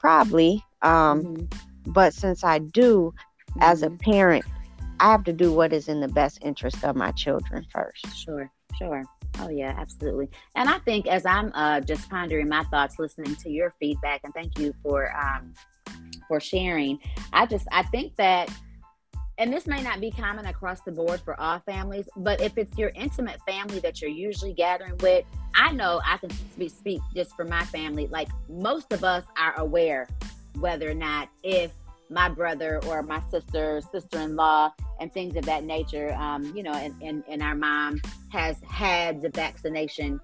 Probably. 0.00 0.62
Um, 0.82 1.22
mm-hmm. 1.22 1.92
But 1.92 2.12
since 2.12 2.44
I 2.44 2.58
do, 2.58 3.14
as 3.62 3.82
a 3.82 3.86
mm-hmm. 3.86 3.96
parent, 3.96 4.44
I 5.00 5.12
have 5.12 5.24
to 5.24 5.32
do 5.32 5.50
what 5.50 5.72
is 5.72 5.88
in 5.88 6.02
the 6.02 6.08
best 6.08 6.40
interest 6.42 6.84
of 6.84 6.94
my 6.94 7.10
children 7.12 7.64
first. 7.72 8.06
Sure, 8.14 8.50
sure. 8.76 9.02
Oh 9.40 9.48
yeah, 9.48 9.74
absolutely. 9.78 10.28
And 10.56 10.68
I 10.68 10.78
think 10.80 11.06
as 11.06 11.24
I'm 11.24 11.52
uh, 11.54 11.80
just 11.80 12.10
pondering 12.10 12.46
my 12.46 12.64
thoughts, 12.64 12.98
listening 12.98 13.34
to 13.36 13.50
your 13.50 13.72
feedback, 13.80 14.20
and 14.24 14.34
thank 14.34 14.58
you 14.58 14.74
for 14.82 15.10
um, 15.16 15.54
for 16.28 16.38
sharing. 16.38 16.98
I 17.32 17.46
just 17.46 17.66
I 17.72 17.82
think 17.84 18.14
that, 18.16 18.50
and 19.38 19.52
this 19.52 19.66
may 19.66 19.82
not 19.82 20.00
be 20.00 20.10
common 20.10 20.46
across 20.46 20.80
the 20.80 20.92
board 20.92 21.20
for 21.20 21.38
all 21.40 21.58
families, 21.60 22.08
but 22.16 22.40
if 22.40 22.56
it's 22.56 22.76
your 22.78 22.90
intimate 22.94 23.40
family 23.46 23.80
that 23.80 24.00
you're 24.00 24.10
usually 24.10 24.54
gathering 24.54 24.96
with, 24.98 25.24
I 25.54 25.72
know 25.72 26.00
I 26.04 26.16
can 26.16 26.30
speak, 26.30 26.70
speak 26.70 27.00
just 27.14 27.36
for 27.36 27.44
my 27.44 27.64
family. 27.66 28.06
Like 28.06 28.28
most 28.48 28.92
of 28.92 29.04
us 29.04 29.24
are 29.38 29.54
aware 29.58 30.08
whether 30.58 30.90
or 30.90 30.94
not 30.94 31.28
if 31.42 31.70
my 32.08 32.28
brother 32.28 32.80
or 32.86 33.02
my 33.02 33.20
sister, 33.30 33.82
sister 33.92 34.20
in 34.20 34.36
law, 34.36 34.72
and 35.00 35.12
things 35.12 35.36
of 35.36 35.44
that 35.44 35.64
nature, 35.64 36.14
um, 36.14 36.56
you 36.56 36.62
know, 36.62 36.72
and, 36.72 36.94
and, 37.02 37.22
and 37.28 37.42
our 37.42 37.54
mom 37.54 38.00
has 38.30 38.56
had 38.66 39.20
the 39.20 39.28
vaccination 39.30 40.20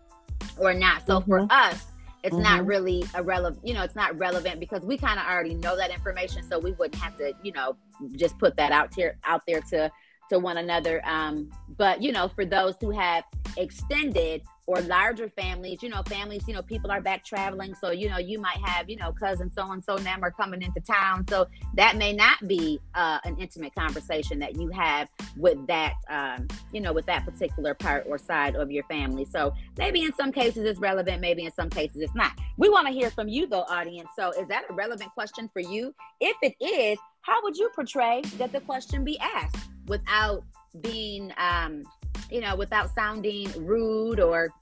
or 0.59 0.73
not. 0.73 1.07
So 1.07 1.21
mm-hmm. 1.21 1.31
for 1.31 1.47
us, 1.51 1.87
it's 2.23 2.35
mm-hmm. 2.35 2.43
not 2.43 2.67
really 2.67 3.05
a 3.15 3.23
relevant, 3.23 3.67
you 3.67 3.75
know, 3.75 3.83
it's 3.83 3.97
not 3.97 4.17
relevant 4.19 4.61
because 4.61 4.83
we 4.83 4.97
kind 4.97 5.19
of 5.19 5.27
already 5.27 5.55
know 5.55 5.77
that 5.77 5.91
information. 5.91 6.43
So 6.49 6.59
we 6.59 6.73
wouldn't 6.73 7.01
have 7.03 7.17
to, 7.19 7.33
you 7.43 7.53
know, 7.53 7.77
just 8.13 8.39
put 8.39 8.57
that 8.57 8.73
out 8.73 8.95
here 8.95 9.17
out 9.25 9.43
there 9.47 9.61
to 9.71 9.91
to 10.31 10.39
one 10.39 10.59
another. 10.59 11.03
Um, 11.05 11.51
but 11.77 12.03
you 12.03 12.13
know, 12.13 12.29
for 12.29 12.45
those 12.45 12.75
who 12.81 12.91
have 12.91 13.25
extended 13.57 14.43
or 14.67 14.81
larger 14.83 15.29
families, 15.29 15.83
you 15.83 15.89
know, 15.89 16.03
families, 16.09 16.43
you 16.47 16.55
know, 16.55 16.63
people 16.63 16.91
are 16.91 17.01
back 17.01 17.25
traveling. 17.25 17.75
So, 17.75 17.91
you 17.91 18.09
know, 18.09 18.19
you 18.19 18.39
might 18.39 18.59
have, 18.65 18.89
you 18.89 18.97
know, 18.97 19.13
cousins 19.13 19.53
so 19.55 19.71
and 19.71 19.85
so 19.85 19.97
them 19.97 20.23
are 20.23 20.31
coming 20.31 20.63
into 20.63 20.81
town. 20.81 21.27
So 21.29 21.47
that 21.75 21.97
may 21.97 22.13
not 22.13 22.47
be 22.47 22.81
uh, 22.95 23.19
an 23.25 23.37
intimate 23.39 23.75
conversation 23.75 24.39
that 24.39 24.57
you 24.57 24.69
have 24.69 25.09
with 25.37 25.67
that, 25.67 25.95
um, 26.09 26.47
you 26.73 26.81
know, 26.81 26.93
with 26.93 27.07
that 27.07 27.25
particular 27.25 27.75
part 27.75 28.07
or 28.09 28.19
side 28.19 28.55
of 28.55 28.71
your 28.71 28.85
family. 28.85 29.25
So 29.25 29.53
maybe 29.77 30.03
in 30.03 30.13
some 30.15 30.31
cases 30.33 30.65
it's 30.65 30.79
relevant, 30.79 31.21
maybe 31.21 31.45
in 31.45 31.53
some 31.53 31.69
cases 31.69 32.01
it's 32.01 32.15
not. 32.15 32.33
We 32.57 32.69
want 32.69 32.87
to 32.87 32.93
hear 32.93 33.11
from 33.11 33.29
you 33.29 33.47
though, 33.47 33.65
audience. 33.69 34.11
So 34.17 34.31
is 34.31 34.47
that 34.49 34.65
a 34.71 34.75
relevant 34.75 35.11
question 35.13 35.51
for 35.53 35.61
you? 35.61 35.95
If 36.21 36.37
it 36.43 36.55
is, 36.65 36.99
how 37.23 37.43
would 37.43 37.57
you 37.57 37.71
portray 37.75 38.23
that 38.39 38.53
the 38.53 38.61
question 38.61 39.05
be 39.05 39.19
asked 39.19 39.57
without 39.87 40.45
being, 40.81 41.33
um, 41.37 41.85
you 42.33 42.41
know, 42.41 42.57
without 42.57 42.95
sounding 42.95 43.51
rude 43.65 44.21
or 44.21 44.53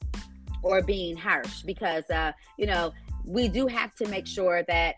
or 0.63 0.83
being 0.83 1.17
harsh 1.17 1.63
because 1.63 2.09
uh, 2.11 2.33
you 2.59 2.67
know, 2.67 2.93
we 3.25 3.49
do 3.49 3.67
have 3.67 3.95
to 3.97 4.09
make 4.09 4.27
sure 4.27 4.63
that 4.65 4.97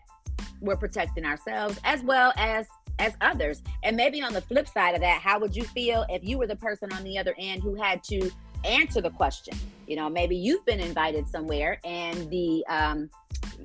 we're 0.59 0.77
protecting 0.77 1.25
ourselves 1.25 1.79
as 1.83 2.01
well 2.03 2.33
as 2.37 2.65
as 2.99 3.13
others. 3.21 3.61
And 3.83 3.95
maybe 3.95 4.21
on 4.21 4.33
the 4.33 4.41
flip 4.41 4.67
side 4.67 4.95
of 4.95 5.01
that, 5.01 5.21
how 5.21 5.39
would 5.39 5.55
you 5.55 5.63
feel 5.63 6.05
if 6.09 6.23
you 6.23 6.37
were 6.37 6.47
the 6.47 6.55
person 6.55 6.91
on 6.93 7.03
the 7.03 7.17
other 7.17 7.35
end 7.37 7.63
who 7.63 7.75
had 7.75 8.03
to 8.05 8.31
answer 8.63 9.01
the 9.01 9.09
question? 9.09 9.57
You 9.87 9.95
know, 9.95 10.09
maybe 10.09 10.35
you've 10.35 10.65
been 10.65 10.79
invited 10.79 11.27
somewhere 11.27 11.79
and 11.83 12.29
the 12.29 12.65
um, 12.69 13.09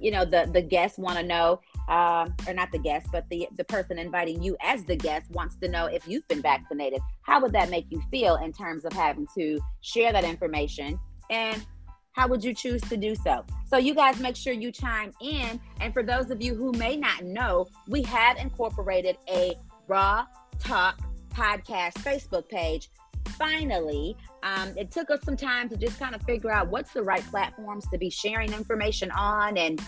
you 0.01 0.11
know, 0.11 0.25
the 0.25 0.49
the 0.53 0.63
guests 0.63 0.99
want 0.99 1.19
to 1.19 1.25
know 1.25 1.61
uh, 1.89 2.29
or 2.47 2.53
not 2.53 2.71
the 2.71 2.79
guest, 2.79 3.09
but 3.11 3.25
the 3.31 3.49
the 3.57 3.65
person 3.65 3.99
inviting 3.99 4.43
you 4.43 4.57
as 4.63 4.85
the 4.85 4.97
guest 4.97 5.31
wants 5.31 5.57
to 5.57 5.69
know 5.69 5.87
if 5.87 6.07
you've 6.07 6.27
been 6.29 6.43
vaccinated. 6.43 7.01
How 7.23 7.41
would 7.41 7.53
that 7.53 7.71
make 7.71 7.87
you 7.91 8.01
feel 8.11 8.37
in 8.37 8.53
terms 8.53 8.85
of 8.85 8.93
having 8.93 9.27
to 9.37 9.59
share 9.81 10.13
that 10.13 10.25
information? 10.25 10.99
And 11.31 11.65
how 12.13 12.29
would 12.29 12.43
you 12.45 12.53
choose 12.53 12.83
to 12.83 12.97
do 12.97 13.15
so? 13.15 13.45
So, 13.67 13.79
you 13.79 13.95
guys 13.95 14.19
make 14.19 14.37
sure 14.37 14.53
you 14.53 14.73
chime 14.73 15.13
in. 15.21 15.61
And 15.81 15.95
for 15.95 16.03
those 16.03 16.31
of 16.31 16.43
you 16.43 16.55
who 16.55 16.73
may 16.73 16.97
not 16.97 17.23
know, 17.23 17.67
we 17.87 18.03
have 18.03 18.37
incorporated 18.37 19.17
a 19.29 19.55
Raw 19.87 20.27
Talk 20.59 20.99
podcast 21.31 21.95
Facebook 21.95 22.49
page. 22.49 22.91
Finally, 23.39 24.17
um, 24.43 24.73
it 24.77 24.91
took 24.91 25.11
us 25.11 25.21
some 25.23 25.37
time 25.37 25.69
to 25.69 25.77
just 25.77 25.99
kind 25.99 26.15
of 26.15 26.23
figure 26.23 26.51
out 26.51 26.69
what's 26.69 26.93
the 26.93 27.03
right 27.03 27.25
platforms 27.27 27.87
to 27.93 27.99
be 27.99 28.11
sharing 28.11 28.53
information 28.53 29.11
on 29.13 29.57
and 29.57 29.81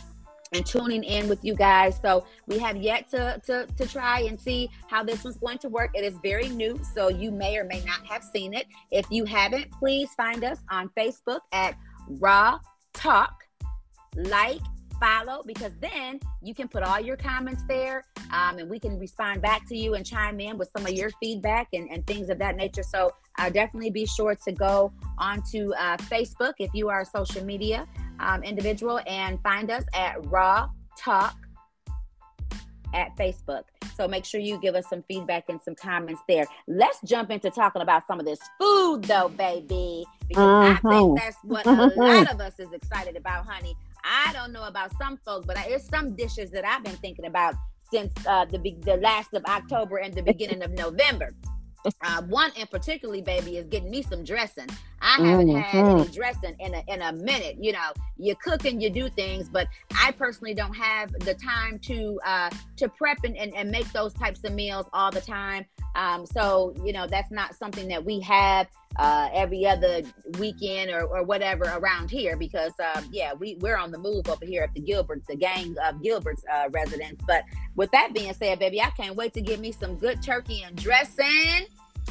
and 0.52 0.66
tuning 0.66 1.04
in 1.04 1.28
with 1.28 1.44
you 1.44 1.54
guys. 1.54 1.98
So 2.00 2.24
we 2.46 2.58
have 2.58 2.76
yet 2.76 3.08
to, 3.10 3.40
to, 3.46 3.66
to 3.66 3.86
try 3.86 4.20
and 4.20 4.38
see 4.38 4.70
how 4.88 5.04
this 5.04 5.24
one's 5.24 5.36
going 5.36 5.58
to 5.58 5.68
work. 5.68 5.90
It 5.94 6.04
is 6.04 6.14
very 6.22 6.48
new, 6.48 6.80
so 6.94 7.08
you 7.08 7.30
may 7.30 7.56
or 7.56 7.64
may 7.64 7.82
not 7.84 8.04
have 8.06 8.24
seen 8.24 8.54
it. 8.54 8.66
If 8.90 9.06
you 9.10 9.24
haven't, 9.24 9.70
please 9.72 10.10
find 10.16 10.44
us 10.44 10.58
on 10.70 10.90
Facebook 10.96 11.40
at 11.52 11.76
Raw 12.08 12.58
Talk. 12.92 13.44
Like, 14.16 14.60
follow, 15.00 15.42
because 15.46 15.72
then 15.80 16.20
you 16.42 16.54
can 16.54 16.68
put 16.68 16.82
all 16.82 17.00
your 17.00 17.16
comments 17.16 17.62
there 17.68 18.04
um, 18.32 18.58
and 18.58 18.68
we 18.68 18.78
can 18.78 18.98
respond 18.98 19.42
back 19.42 19.66
to 19.68 19.76
you 19.76 19.94
and 19.94 20.04
chime 20.04 20.38
in 20.40 20.58
with 20.58 20.70
some 20.76 20.86
of 20.86 20.92
your 20.92 21.10
feedback 21.20 21.68
and, 21.72 21.90
and 21.90 22.06
things 22.06 22.28
of 22.28 22.38
that 22.38 22.56
nature. 22.56 22.82
So 22.82 23.12
uh, 23.38 23.48
definitely 23.50 23.90
be 23.90 24.06
sure 24.06 24.36
to 24.44 24.52
go 24.52 24.92
onto 25.18 25.72
uh, 25.74 25.96
Facebook 25.96 26.52
if 26.58 26.70
you 26.74 26.88
are 26.88 27.00
a 27.00 27.06
social 27.06 27.44
media 27.44 27.86
um, 28.20 28.42
individual 28.42 29.00
and 29.06 29.40
find 29.42 29.70
us 29.70 29.84
at 29.94 30.24
Raw 30.26 30.68
Talk 30.98 31.36
at 32.94 33.16
Facebook. 33.16 33.62
So 33.96 34.08
make 34.08 34.24
sure 34.24 34.40
you 34.40 34.58
give 34.60 34.74
us 34.74 34.84
some 34.88 35.04
feedback 35.08 35.44
and 35.48 35.60
some 35.60 35.74
comments 35.74 36.22
there. 36.26 36.46
Let's 36.66 36.98
jump 37.04 37.30
into 37.30 37.50
talking 37.50 37.82
about 37.82 38.06
some 38.06 38.18
of 38.18 38.26
this 38.26 38.38
food, 38.58 39.04
though, 39.04 39.28
baby, 39.28 40.04
because 40.28 40.42
uh-huh. 40.42 40.66
I 40.66 40.74
think 40.74 40.84
mm-hmm. 40.84 41.14
that's 41.16 41.36
what 41.42 41.66
a 41.66 41.92
lot 41.96 42.32
of 42.32 42.40
us 42.40 42.58
is 42.58 42.72
excited 42.72 43.16
about, 43.16 43.46
honey. 43.46 43.76
I 44.04 44.32
don't 44.32 44.52
know 44.52 44.64
about 44.64 44.90
some 44.98 45.18
folks, 45.24 45.46
but 45.46 45.56
there's 45.56 45.88
some 45.88 46.14
dishes 46.14 46.50
that 46.50 46.64
I've 46.64 46.84
been 46.84 46.96
thinking 46.96 47.26
about 47.26 47.54
since 47.90 48.12
uh, 48.26 48.44
the 48.46 48.58
the 48.84 48.96
last 48.96 49.34
of 49.34 49.44
October 49.46 49.98
and 49.98 50.14
the 50.14 50.22
beginning 50.22 50.62
of 50.62 50.72
November. 50.72 51.30
Uh, 52.02 52.20
one 52.24 52.50
in 52.56 52.66
particularly, 52.66 53.22
baby, 53.22 53.56
is 53.56 53.64
getting 53.66 53.90
me 53.90 54.02
some 54.02 54.22
dressing. 54.22 54.66
I 55.00 55.16
haven't 55.16 55.48
mm-hmm. 55.48 55.60
had 55.60 55.86
any 55.86 56.08
dressing 56.08 56.54
in 56.58 56.74
a 56.74 56.84
in 56.88 57.00
a 57.00 57.10
minute. 57.10 57.56
You 57.58 57.72
know, 57.72 57.92
you 58.18 58.36
cook 58.36 58.66
and 58.66 58.82
you 58.82 58.90
do 58.90 59.08
things, 59.08 59.48
but 59.48 59.66
I 59.98 60.12
personally 60.12 60.52
don't 60.52 60.74
have 60.74 61.10
the 61.20 61.32
time 61.32 61.78
to 61.86 62.20
uh, 62.26 62.50
to 62.76 62.88
prep 62.90 63.24
and, 63.24 63.34
and, 63.34 63.54
and 63.54 63.70
make 63.70 63.90
those 63.92 64.12
types 64.12 64.44
of 64.44 64.52
meals 64.52 64.84
all 64.92 65.10
the 65.10 65.22
time. 65.22 65.64
Um, 65.94 66.26
so 66.26 66.74
you 66.84 66.92
know, 66.92 67.06
that's 67.06 67.30
not 67.30 67.54
something 67.54 67.88
that 67.88 68.04
we 68.04 68.20
have 68.20 68.66
uh, 68.96 69.28
every 69.32 69.64
other 69.66 70.02
weekend 70.38 70.90
or, 70.90 71.04
or 71.04 71.22
whatever 71.22 71.64
around 71.64 72.10
here 72.10 72.36
because 72.36 72.72
um, 72.94 73.08
yeah, 73.12 73.32
we 73.32 73.56
we're 73.60 73.76
on 73.76 73.90
the 73.90 73.98
move 73.98 74.28
over 74.28 74.44
here 74.44 74.62
at 74.62 74.74
the 74.74 74.80
Gilberts, 74.80 75.26
the 75.26 75.36
gang 75.36 75.76
of 75.84 76.02
Gilbert's 76.02 76.44
uh, 76.52 76.68
residence. 76.70 77.20
But 77.26 77.44
with 77.76 77.90
that 77.92 78.12
being 78.14 78.34
said, 78.34 78.58
baby, 78.58 78.80
I 78.80 78.90
can't 78.90 79.16
wait 79.16 79.32
to 79.34 79.40
get 79.40 79.60
me 79.60 79.72
some 79.72 79.96
good 79.96 80.22
turkey 80.22 80.62
and 80.66 80.76
dressing 80.76 81.66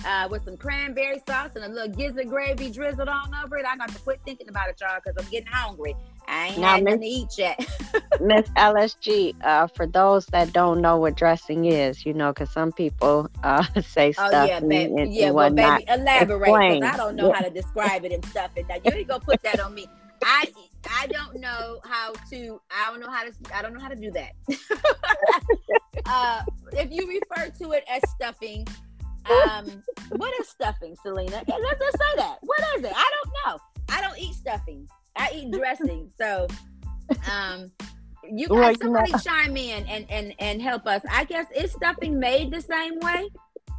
uh, 0.06 0.28
with 0.30 0.46
some 0.46 0.58
cranberry 0.58 1.22
sauce 1.28 1.52
and 1.56 1.66
a 1.66 1.68
little 1.68 1.94
gizzard 1.94 2.30
gravy 2.30 2.72
drizzled 2.72 3.10
on 3.10 3.34
over 3.44 3.58
it. 3.58 3.66
I 3.66 3.76
got 3.78 3.90
to 3.90 4.00
quit 4.00 4.20
thinking 4.26 4.50
about 4.50 4.70
it, 4.70 4.80
y'all, 4.80 5.00
because 5.04 5.24
I'm 5.24 5.30
getting 5.32 5.48
hungry. 5.48 5.96
I 6.30 6.48
ain't 6.50 6.60
now, 6.60 6.76
had 6.76 6.84
nothing 6.84 7.02
to 7.02 7.08
eat 7.08 7.38
yet. 7.38 7.60
Miss 8.22 8.48
LSG, 8.50 9.34
uh, 9.44 9.68
for 9.68 9.88
those 9.88 10.28
that 10.28 10.54
don't 10.54 10.80
know 10.80 10.98
what 10.98 11.16
dressing 11.16 11.66
is, 11.66 12.06
you 12.06 12.14
know, 12.14 12.32
because 12.32 12.52
some 12.52 12.72
people 12.72 13.30
uh, 13.44 13.64
say 13.82 14.12
stuff. 14.12 14.32
Oh 14.32 14.46
yeah, 14.46 14.60
baby. 14.60 14.94
And, 15.02 15.14
yeah, 15.14 15.32
well, 15.32 15.50
baby, 15.50 15.86
elaborate 15.88 16.82
because 16.82 16.94
I 16.94 16.98
don't 16.98 17.16
know 17.16 17.32
how 17.34 17.42
to 17.42 17.50
describe 17.50 18.06
it 18.06 18.12
and 18.12 18.24
stuff. 18.26 18.52
And 18.56 18.68
now 18.68 18.76
you 18.84 18.92
ain't 18.92 19.08
gonna 19.08 19.20
put 19.20 19.42
that 19.42 19.60
on 19.60 19.74
me. 19.74 19.88
I 20.24 20.52
I 20.88 21.08
don't 21.08 21.40
know 21.40 21.80
how 21.84 22.14
to. 22.30 22.62
I 22.72 22.92
don't 22.92 23.00
know 23.00 23.10
how 23.10 23.24
to. 23.24 23.32
I 23.54 23.62
don't 23.62 23.74
know 23.74 23.80
how 23.80 23.90
to 23.90 23.96
do 23.96 24.12
that. 24.12 24.34
uh, 26.06 26.44
if 26.74 26.92
you 26.92 27.08
refer 27.08 27.50
to 27.64 27.72
it 27.72 27.84
as 27.90 28.02
stuffing, 28.12 28.68
um, 29.26 29.84
what 30.18 30.40
is 30.40 30.48
stuffing, 30.48 30.96
Selena? 31.02 31.44
Let's 31.48 31.80
just 31.80 31.98
say 31.98 32.16
that. 32.18 32.38
What 32.42 32.60
is 32.78 32.84
it? 32.84 32.94
I 32.96 33.12
don't 33.16 33.34
know. 33.46 33.60
I 33.90 34.02
don't 34.02 34.20
eat 34.20 34.36
stuffing. 34.36 34.88
I 35.20 35.32
eat 35.36 35.52
dressing. 35.52 36.10
So, 36.18 36.48
um, 37.32 37.72
you 38.30 38.48
guys, 38.48 38.58
well, 38.58 38.76
somebody 38.82 39.12
know. 39.12 39.18
chime 39.20 39.58
in 39.58 39.86
and 39.86 40.06
and 40.10 40.34
and 40.40 40.62
help 40.62 40.88
us. 40.88 41.02
I 41.12 41.26
guess 41.26 41.46
is 41.56 41.72
stuffing 41.72 42.20
made 42.20 42.52
the 42.52 42.62
same 42.62 43.00
way? 43.00 43.30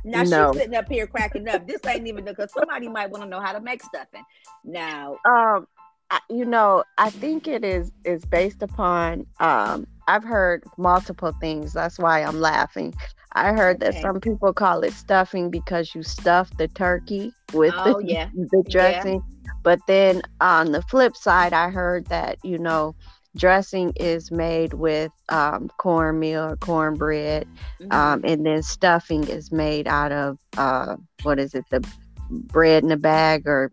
Now 0.05 0.23
no. 0.23 0.53
she's 0.53 0.63
sitting 0.63 0.77
up 0.77 0.89
here 0.89 1.07
cracking 1.07 1.49
up. 1.49 1.67
This 1.67 1.81
ain't 1.87 2.07
even 2.07 2.25
because 2.25 2.53
somebody 2.53 2.89
might 2.89 3.11
want 3.11 3.23
to 3.25 3.29
know 3.29 3.41
how 3.41 3.53
to 3.53 3.61
make 3.61 3.83
stuffing. 3.83 4.23
Now, 4.65 5.19
um, 5.25 5.67
I, 6.11 6.21
you 6.29 6.45
know, 6.45 6.85
I 6.99 7.11
think 7.11 7.47
it 7.47 7.65
is 7.65 7.93
is 8.05 8.25
based 8.25 8.63
upon. 8.63 9.27
Um, 9.39 9.87
I've 10.09 10.25
heard 10.25 10.65
multiple 10.77 11.33
things. 11.41 11.73
That's 11.73 11.99
why 11.99 12.23
I'm 12.23 12.41
laughing. 12.41 12.95
I 13.33 13.53
heard 13.53 13.79
that 13.81 13.95
some 14.01 14.21
people 14.21 14.53
call 14.53 14.83
it 14.83 14.93
stuffing 14.93 15.51
because 15.51 15.95
you 15.95 16.03
stuff 16.03 16.51
the 16.57 16.67
turkey 16.67 17.33
with 17.53 17.73
oh, 17.77 18.01
the, 18.01 18.05
yeah. 18.05 18.29
the 18.35 18.65
dressing. 18.69 19.23
Yeah. 19.23 19.40
But 19.63 19.81
then 19.87 20.23
on 20.41 20.73
the 20.73 20.83
flip 20.83 21.17
side, 21.17 21.53
I 21.53 21.71
heard 21.71 22.07
that, 22.07 22.39
you 22.43 22.59
know, 22.59 22.95
dressing 23.37 23.93
is 23.97 24.31
made 24.31 24.75
with 24.75 25.13
um, 25.29 25.71
cornmeal 25.79 26.53
or 26.53 26.57
cornbread. 26.57 27.47
Mm-hmm. 27.81 27.93
Um, 27.93 28.23
and 28.25 28.45
then 28.45 28.63
stuffing 28.63 29.29
is 29.29 29.53
made 29.53 29.87
out 29.87 30.13
of, 30.13 30.39
uh, 30.57 30.97
what 31.23 31.39
is 31.39 31.55
it, 31.55 31.65
the 31.71 31.87
bread 32.31 32.85
in 32.85 32.91
a 32.91 32.97
bag 32.97 33.47
or 33.47 33.73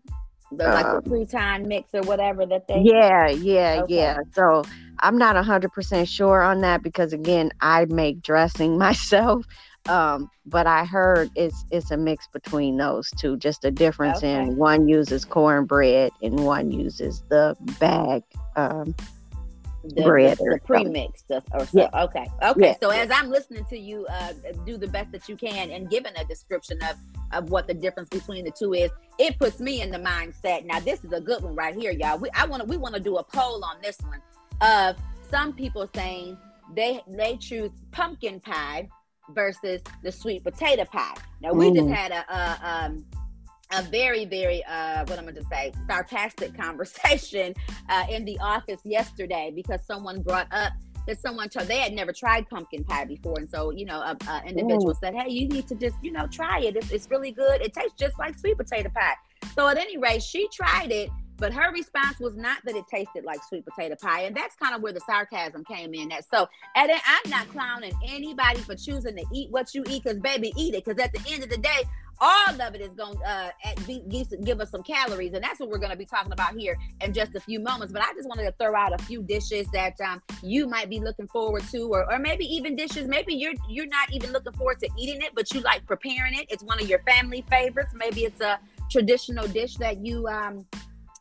the, 0.50 0.64
like 0.64 0.84
the 0.84 0.96
um, 0.96 1.02
pre-time 1.02 1.68
mix 1.68 1.94
or 1.94 2.00
whatever 2.02 2.46
that 2.46 2.66
they 2.68 2.80
yeah 2.82 3.28
yeah 3.28 3.82
okay. 3.82 3.94
yeah 3.94 4.18
so 4.32 4.62
i'm 5.00 5.18
not 5.18 5.36
100% 5.36 6.08
sure 6.08 6.40
on 6.40 6.62
that 6.62 6.82
because 6.82 7.12
again 7.12 7.50
i 7.60 7.84
make 7.86 8.22
dressing 8.22 8.78
myself 8.86 9.44
um, 9.88 10.30
but 10.46 10.66
i 10.66 10.84
heard 10.84 11.30
it's 11.34 11.64
it's 11.70 11.90
a 11.90 11.96
mix 11.96 12.26
between 12.28 12.76
those 12.76 13.10
two 13.18 13.36
just 13.36 13.64
a 13.64 13.70
difference 13.70 14.18
okay. 14.18 14.34
in 14.34 14.56
one 14.56 14.88
uses 14.88 15.24
cornbread 15.24 16.10
and 16.22 16.44
one 16.44 16.70
uses 16.70 17.22
the 17.28 17.56
bag 17.78 18.22
um, 18.56 18.94
the, 19.84 20.02
bread 20.02 20.38
the, 20.38 20.44
the 20.44 20.60
pre-mix 20.64 21.22
or 21.30 21.64
so. 21.66 21.66
Yeah. 21.72 22.02
Okay. 22.02 22.26
Okay. 22.42 22.60
Yeah. 22.60 22.74
So 22.80 22.90
as 22.90 23.10
I'm 23.10 23.30
listening 23.30 23.64
to 23.66 23.78
you 23.78 24.06
uh, 24.06 24.32
do 24.66 24.76
the 24.76 24.88
best 24.88 25.12
that 25.12 25.28
you 25.28 25.36
can 25.36 25.70
and 25.70 25.88
giving 25.88 26.12
a 26.16 26.24
description 26.24 26.78
of 26.82 26.96
of 27.32 27.50
what 27.50 27.66
the 27.66 27.74
difference 27.74 28.08
between 28.08 28.44
the 28.44 28.50
two 28.50 28.74
is, 28.74 28.90
it 29.18 29.38
puts 29.38 29.60
me 29.60 29.80
in 29.80 29.90
the 29.90 29.98
mindset. 29.98 30.64
Now 30.64 30.80
this 30.80 31.04
is 31.04 31.12
a 31.12 31.20
good 31.20 31.42
one 31.42 31.54
right 31.54 31.74
here, 31.74 31.92
y'all. 31.92 32.18
We 32.18 32.30
I 32.34 32.46
want 32.46 32.62
to 32.62 32.68
we 32.68 32.76
want 32.76 32.94
to 32.94 33.00
do 33.00 33.16
a 33.16 33.24
poll 33.24 33.64
on 33.64 33.76
this 33.82 33.98
one 34.00 34.20
of 34.60 34.96
some 35.30 35.52
people 35.52 35.88
saying 35.94 36.36
they 36.74 37.00
they 37.06 37.36
choose 37.36 37.70
pumpkin 37.92 38.40
pie 38.40 38.88
versus 39.30 39.82
the 40.02 40.12
sweet 40.12 40.44
potato 40.44 40.84
pie. 40.84 41.14
Now 41.40 41.52
we 41.52 41.70
mm. 41.70 41.76
just 41.76 41.88
had 41.88 42.12
a, 42.12 42.24
a 42.32 42.58
um 42.62 43.04
a 43.70 43.82
very 43.82 44.24
very 44.24 44.64
uh 44.64 45.04
what 45.04 45.18
i'm 45.18 45.24
going 45.24 45.34
to 45.34 45.44
say 45.44 45.70
sarcastic 45.86 46.56
conversation 46.58 47.52
uh 47.90 48.06
in 48.08 48.24
the 48.24 48.38
office 48.40 48.80
yesterday 48.84 49.52
because 49.54 49.80
someone 49.84 50.22
brought 50.22 50.48
up 50.52 50.72
that 51.06 51.20
someone 51.20 51.48
told 51.48 51.66
they 51.66 51.78
had 51.78 51.92
never 51.92 52.12
tried 52.12 52.48
pumpkin 52.48 52.84
pie 52.84 53.04
before 53.04 53.38
and 53.38 53.50
so 53.50 53.70
you 53.70 53.84
know 53.84 54.00
a, 54.00 54.16
a 54.28 54.42
individual 54.46 54.90
Ooh. 54.90 54.98
said 55.02 55.14
hey 55.14 55.30
you 55.30 55.48
need 55.48 55.66
to 55.66 55.74
just 55.74 55.96
you 56.02 56.12
know 56.12 56.26
try 56.28 56.60
it 56.60 56.76
it's, 56.76 56.90
it's 56.90 57.10
really 57.10 57.30
good 57.30 57.60
it 57.60 57.72
tastes 57.72 57.94
just 57.98 58.18
like 58.18 58.38
sweet 58.38 58.56
potato 58.56 58.90
pie 58.94 59.14
so 59.54 59.66
at 59.68 59.76
any 59.76 59.98
rate 59.98 60.22
she 60.22 60.48
tried 60.52 60.90
it 60.90 61.10
but 61.38 61.52
her 61.52 61.72
response 61.72 62.18
was 62.18 62.36
not 62.36 62.58
that 62.64 62.76
it 62.76 62.86
tasted 62.88 63.24
like 63.24 63.42
sweet 63.44 63.64
potato 63.64 63.94
pie. 63.94 64.22
And 64.22 64.36
that's 64.36 64.56
kind 64.56 64.74
of 64.74 64.82
where 64.82 64.92
the 64.92 65.00
sarcasm 65.00 65.64
came 65.64 65.94
in 65.94 66.08
That 66.08 66.24
So, 66.28 66.48
and 66.74 66.90
I'm 66.90 67.30
not 67.30 67.48
clowning 67.48 67.92
anybody 68.06 68.60
for 68.60 68.74
choosing 68.74 69.16
to 69.16 69.24
eat 69.32 69.50
what 69.50 69.74
you 69.74 69.84
eat 69.88 70.02
because, 70.02 70.18
baby, 70.18 70.52
eat 70.56 70.74
it. 70.74 70.84
Because 70.84 71.02
at 71.02 71.12
the 71.12 71.32
end 71.32 71.44
of 71.44 71.50
the 71.50 71.58
day, 71.58 71.84
all 72.20 72.60
of 72.60 72.74
it 72.74 72.80
is 72.80 72.92
going 72.94 73.16
to 73.16 73.24
uh, 73.24 73.50
give 74.42 74.60
us 74.60 74.70
some 74.70 74.82
calories 74.82 75.32
and 75.34 75.42
that's 75.44 75.60
what 75.60 75.68
we're 75.68 75.78
going 75.78 75.92
to 75.92 75.96
be 75.96 76.04
talking 76.04 76.32
about 76.32 76.52
here 76.54 76.76
in 77.00 77.12
just 77.12 77.34
a 77.36 77.40
few 77.40 77.60
moments 77.60 77.92
but 77.92 78.02
i 78.02 78.12
just 78.14 78.28
wanted 78.28 78.42
to 78.42 78.52
throw 78.58 78.74
out 78.74 78.92
a 78.92 78.98
few 79.04 79.22
dishes 79.22 79.68
that 79.72 79.94
um, 80.00 80.20
you 80.42 80.66
might 80.66 80.90
be 80.90 80.98
looking 80.98 81.28
forward 81.28 81.62
to 81.70 81.82
or, 81.92 82.12
or 82.12 82.18
maybe 82.18 82.44
even 82.44 82.74
dishes 82.74 83.06
maybe 83.06 83.34
you're 83.34 83.52
you're 83.68 83.86
not 83.86 84.12
even 84.12 84.32
looking 84.32 84.52
forward 84.54 84.80
to 84.80 84.88
eating 84.98 85.22
it 85.22 85.30
but 85.34 85.52
you 85.54 85.60
like 85.60 85.86
preparing 85.86 86.34
it 86.34 86.46
it's 86.50 86.64
one 86.64 86.80
of 86.82 86.88
your 86.88 86.98
family 87.00 87.44
favorites 87.48 87.92
maybe 87.94 88.24
it's 88.24 88.40
a 88.40 88.58
traditional 88.90 89.46
dish 89.46 89.76
that 89.76 90.04
you 90.04 90.26
um, 90.26 90.66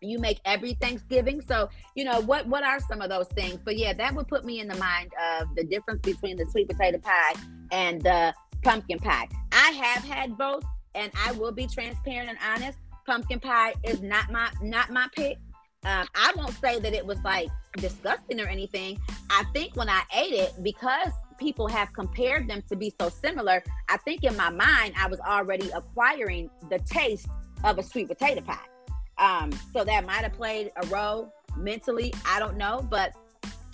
you 0.01 0.19
make 0.19 0.39
every 0.45 0.73
Thanksgiving. 0.73 1.41
So, 1.41 1.69
you 1.95 2.03
know, 2.03 2.21
what 2.21 2.47
what 2.47 2.63
are 2.63 2.79
some 2.79 3.01
of 3.01 3.09
those 3.09 3.27
things? 3.29 3.59
But 3.63 3.77
yeah, 3.77 3.93
that 3.93 4.13
would 4.15 4.27
put 4.27 4.45
me 4.45 4.59
in 4.59 4.67
the 4.67 4.75
mind 4.77 5.11
of 5.39 5.55
the 5.55 5.63
difference 5.63 6.01
between 6.01 6.37
the 6.37 6.45
sweet 6.45 6.69
potato 6.69 6.99
pie 6.99 7.33
and 7.71 8.01
the 8.01 8.33
pumpkin 8.63 8.99
pie. 8.99 9.27
I 9.51 9.71
have 9.71 10.03
had 10.03 10.37
both 10.37 10.63
and 10.95 11.11
I 11.25 11.31
will 11.33 11.51
be 11.51 11.67
transparent 11.67 12.29
and 12.29 12.37
honest. 12.45 12.77
Pumpkin 13.05 13.39
pie 13.39 13.73
is 13.83 14.01
not 14.01 14.31
my 14.31 14.49
not 14.61 14.89
my 14.89 15.07
pick. 15.15 15.37
um, 15.85 16.07
I 16.15 16.33
won't 16.35 16.55
say 16.59 16.79
that 16.79 16.93
it 16.93 17.05
was 17.05 17.19
like 17.23 17.49
disgusting 17.77 18.41
or 18.41 18.47
anything. 18.47 18.99
I 19.29 19.43
think 19.53 19.75
when 19.75 19.89
I 19.89 20.01
ate 20.13 20.33
it, 20.33 20.53
because 20.61 21.11
people 21.39 21.67
have 21.67 21.93
compared 21.93 22.47
them 22.49 22.63
to 22.67 22.75
be 22.75 22.91
so 22.99 23.09
similar, 23.09 23.63
I 23.87 23.97
think 23.97 24.23
in 24.23 24.35
my 24.35 24.49
mind 24.49 24.95
I 24.97 25.07
was 25.07 25.19
already 25.19 25.69
acquiring 25.69 26.49
the 26.69 26.79
taste 26.79 27.27
of 27.63 27.77
a 27.77 27.83
sweet 27.83 28.07
potato 28.07 28.41
pie. 28.41 28.57
Um, 29.19 29.51
so 29.73 29.83
that 29.83 30.05
might 30.05 30.23
have 30.23 30.33
played 30.33 30.71
a 30.75 30.87
role 30.87 31.33
mentally. 31.55 32.13
I 32.25 32.39
don't 32.39 32.57
know, 32.57 32.85
but 32.89 33.13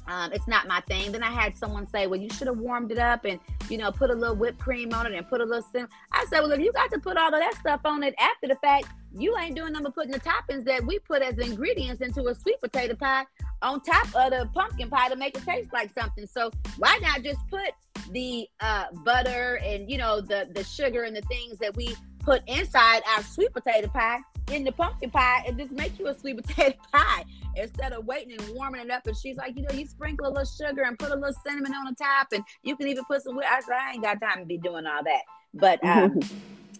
um, 0.07 0.33
it's 0.33 0.47
not 0.47 0.67
my 0.67 0.81
thing. 0.81 1.11
Then 1.11 1.23
I 1.23 1.31
had 1.31 1.55
someone 1.55 1.87
say, 1.87 2.07
"Well, 2.07 2.19
you 2.19 2.29
should 2.29 2.47
have 2.47 2.57
warmed 2.57 2.91
it 2.91 2.97
up 2.99 3.25
and 3.25 3.39
you 3.69 3.77
know 3.77 3.91
put 3.91 4.09
a 4.09 4.13
little 4.13 4.35
whipped 4.35 4.59
cream 4.59 4.93
on 4.93 5.05
it 5.05 5.13
and 5.13 5.27
put 5.27 5.41
a 5.41 5.45
little." 5.45 5.65
I 6.11 6.25
said, 6.29 6.41
"Well, 6.41 6.51
if 6.51 6.59
you 6.59 6.71
got 6.73 6.91
to 6.91 6.99
put 6.99 7.17
all 7.17 7.33
of 7.33 7.39
that 7.39 7.55
stuff 7.59 7.81
on 7.85 8.03
it 8.03 8.13
after 8.19 8.47
the 8.47 8.55
fact, 8.55 8.87
you 9.17 9.37
ain't 9.37 9.55
doing 9.55 9.73
nothing 9.73 9.85
but 9.85 9.95
putting 9.95 10.11
the 10.11 10.19
toppings 10.19 10.65
that 10.65 10.85
we 10.85 10.99
put 10.99 11.21
as 11.21 11.37
ingredients 11.37 12.01
into 12.01 12.27
a 12.27 12.35
sweet 12.35 12.59
potato 12.59 12.95
pie 12.95 13.25
on 13.61 13.79
top 13.81 14.07
of 14.15 14.31
the 14.31 14.49
pumpkin 14.53 14.89
pie 14.89 15.07
to 15.09 15.15
make 15.15 15.37
it 15.37 15.45
taste 15.45 15.71
like 15.71 15.91
something. 15.97 16.27
So 16.27 16.51
why 16.77 16.99
not 17.01 17.23
just 17.23 17.39
put 17.49 17.71
the 18.11 18.47
uh, 18.59 18.85
butter 19.05 19.59
and 19.63 19.89
you 19.89 19.97
know 19.97 20.19
the 20.19 20.49
the 20.53 20.63
sugar 20.63 21.03
and 21.03 21.15
the 21.15 21.21
things 21.21 21.57
that 21.59 21.75
we 21.77 21.95
put 22.23 22.41
inside 22.47 23.01
our 23.15 23.23
sweet 23.23 23.53
potato 23.53 23.87
pie 23.87 24.19
in 24.51 24.63
the 24.63 24.71
pumpkin 24.71 25.09
pie 25.09 25.43
and 25.47 25.57
just 25.57 25.71
make 25.71 25.97
you 25.99 26.07
a 26.07 26.17
sweet 26.17 26.37
potato 26.45 26.77
pie 26.91 27.25
instead 27.55 27.93
of 27.93 28.05
waiting 28.05 28.39
and 28.39 28.55
warming 28.55 28.81
it 28.81 28.91
up. 28.91 29.05
And 29.05 29.15
she's 29.15 29.37
like, 29.37 29.55
you 29.55 29.63
know, 29.63 29.73
you 29.73 29.85
sprinkle 29.85 30.27
a 30.27 30.29
little 30.29 30.45
sugar 30.45 30.83
and 30.83 30.97
put 30.97 31.11
a 31.11 31.15
little 31.15 31.35
cinnamon 31.45 31.73
on 31.73 31.85
the 31.85 31.95
top, 31.95 32.27
and 32.31 32.43
you 32.63 32.75
can 32.75 32.87
even 32.87 33.03
put 33.05 33.21
some. 33.21 33.37
I 33.39 33.59
said, 33.61 33.75
I 33.79 33.93
ain't 33.93 34.03
got 34.03 34.21
time 34.21 34.39
to 34.39 34.45
be 34.45 34.57
doing 34.57 34.85
all 34.85 35.03
that. 35.03 35.21
But 35.53 35.83
um, 35.85 36.19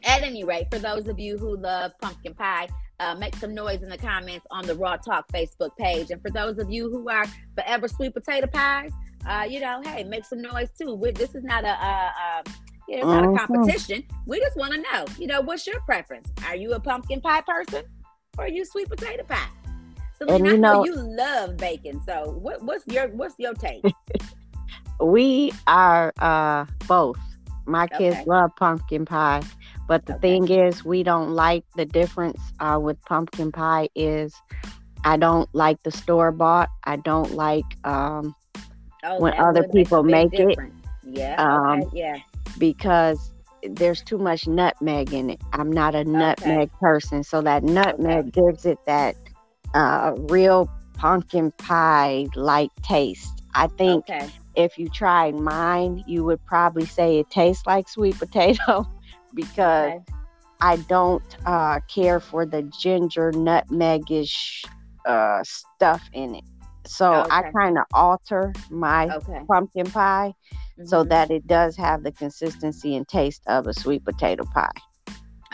at 0.03 0.23
any 0.23 0.43
rate, 0.43 0.67
for 0.71 0.79
those 0.79 1.07
of 1.07 1.19
you 1.19 1.37
who 1.37 1.57
love 1.57 1.91
pumpkin 2.01 2.33
pie, 2.33 2.69
uh, 2.99 3.15
make 3.15 3.35
some 3.35 3.53
noise 3.53 3.83
in 3.83 3.89
the 3.89 3.97
comments 3.97 4.45
on 4.51 4.65
the 4.65 4.75
Raw 4.75 4.97
Talk 4.97 5.27
Facebook 5.31 5.75
page. 5.77 6.11
And 6.11 6.21
for 6.21 6.29
those 6.29 6.57
of 6.57 6.71
you 6.71 6.89
who 6.89 7.09
are 7.09 7.25
forever 7.55 7.87
sweet 7.87 8.13
potato 8.13 8.47
pies, 8.47 8.91
uh, 9.27 9.45
you 9.49 9.59
know, 9.59 9.81
hey, 9.83 10.03
make 10.03 10.25
some 10.25 10.41
noise 10.41 10.69
too. 10.77 10.93
we 10.93 11.11
this 11.11 11.33
is 11.35 11.43
not 11.43 11.63
a, 11.63 11.69
a, 11.69 12.13
a 12.21 12.43
you 12.87 12.97
know, 12.97 13.01
it's 13.01 13.07
not 13.07 13.23
a 13.23 13.27
mm-hmm. 13.27 13.53
competition. 13.53 14.03
We 14.25 14.39
just 14.39 14.57
want 14.57 14.73
to 14.73 14.81
know, 14.81 15.05
you 15.17 15.27
know, 15.27 15.41
what's 15.41 15.65
your 15.65 15.79
preference? 15.81 16.29
Are 16.45 16.55
you 16.55 16.73
a 16.73 16.79
pumpkin 16.79 17.21
pie 17.21 17.41
person 17.41 17.83
or 18.37 18.45
are 18.45 18.49
you 18.49 18.65
sweet 18.65 18.89
potato 18.89 19.23
pie? 19.23 19.47
So 20.19 20.27
and 20.27 20.45
you 20.45 20.57
know, 20.57 20.83
know, 20.83 20.85
you 20.85 20.95
love 20.95 21.57
bacon. 21.57 22.01
So 22.05 22.31
what, 22.41 22.61
what's 22.63 22.85
your 22.87 23.07
what's 23.09 23.35
your 23.37 23.53
take? 23.53 23.83
we 25.01 25.51
are 25.67 26.13
uh, 26.19 26.65
both. 26.87 27.17
My 27.65 27.87
kids 27.87 28.17
okay. 28.17 28.25
love 28.25 28.51
pumpkin 28.57 29.05
pie, 29.05 29.41
but 29.87 30.05
the 30.05 30.15
okay. 30.15 30.21
thing 30.21 30.49
is, 30.49 30.83
we 30.83 31.01
don't 31.01 31.31
like 31.31 31.63
the 31.77 31.85
difference 31.85 32.39
uh, 32.59 32.77
with 32.81 33.01
pumpkin 33.05 33.53
pie. 33.53 33.87
Is 33.95 34.35
I 35.05 35.15
don't 35.15 35.47
like 35.55 35.81
the 35.83 35.91
store 35.91 36.33
bought. 36.33 36.69
I 36.83 36.97
don't 36.97 37.31
like 37.31 37.63
um, 37.85 38.35
oh, 39.05 39.19
when 39.19 39.33
other 39.39 39.63
people 39.69 40.03
make, 40.03 40.33
make 40.33 40.41
it. 40.41 40.59
Yeah. 41.03 41.35
Um, 41.41 41.83
okay. 41.83 41.99
Yeah 41.99 42.17
because 42.57 43.31
there's 43.69 44.01
too 44.01 44.17
much 44.17 44.47
nutmeg 44.47 45.13
in 45.13 45.29
it. 45.29 45.41
I'm 45.53 45.71
not 45.71 45.95
a 45.95 46.03
nutmeg 46.03 46.69
okay. 46.69 46.71
person, 46.79 47.23
so 47.23 47.41
that 47.41 47.63
nutmeg 47.63 48.27
okay. 48.27 48.41
gives 48.41 48.65
it 48.65 48.77
that 48.85 49.15
uh, 49.73 50.13
real 50.29 50.69
pumpkin 50.95 51.51
pie 51.51 52.27
like 52.35 52.69
taste. 52.83 53.41
I 53.55 53.67
think 53.67 54.09
okay. 54.09 54.29
if 54.55 54.77
you 54.77 54.89
tried 54.89 55.35
mine, 55.35 56.03
you 56.07 56.23
would 56.23 56.43
probably 56.45 56.85
say 56.85 57.19
it 57.19 57.29
tastes 57.29 57.65
like 57.65 57.87
sweet 57.87 58.17
potato 58.17 58.87
because 59.33 60.01
I 60.61 60.77
don't 60.87 61.23
uh, 61.45 61.79
care 61.93 62.19
for 62.19 62.45
the 62.45 62.63
ginger 62.63 63.31
nutmegish 63.31 64.63
uh, 65.05 65.43
stuff 65.43 66.09
in 66.13 66.35
it. 66.35 66.43
So 66.85 67.25
I 67.29 67.43
kind 67.55 67.77
of 67.77 67.85
alter 67.93 68.53
my 68.69 69.09
pumpkin 69.47 69.89
pie 69.89 70.33
mm-hmm. 70.53 70.85
so 70.85 71.03
that 71.05 71.31
it 71.31 71.47
does 71.47 71.77
have 71.77 72.03
the 72.03 72.11
consistency 72.11 72.95
and 72.95 73.07
taste 73.07 73.41
of 73.47 73.67
a 73.67 73.73
sweet 73.73 74.03
potato 74.03 74.43
pie. 74.45 74.71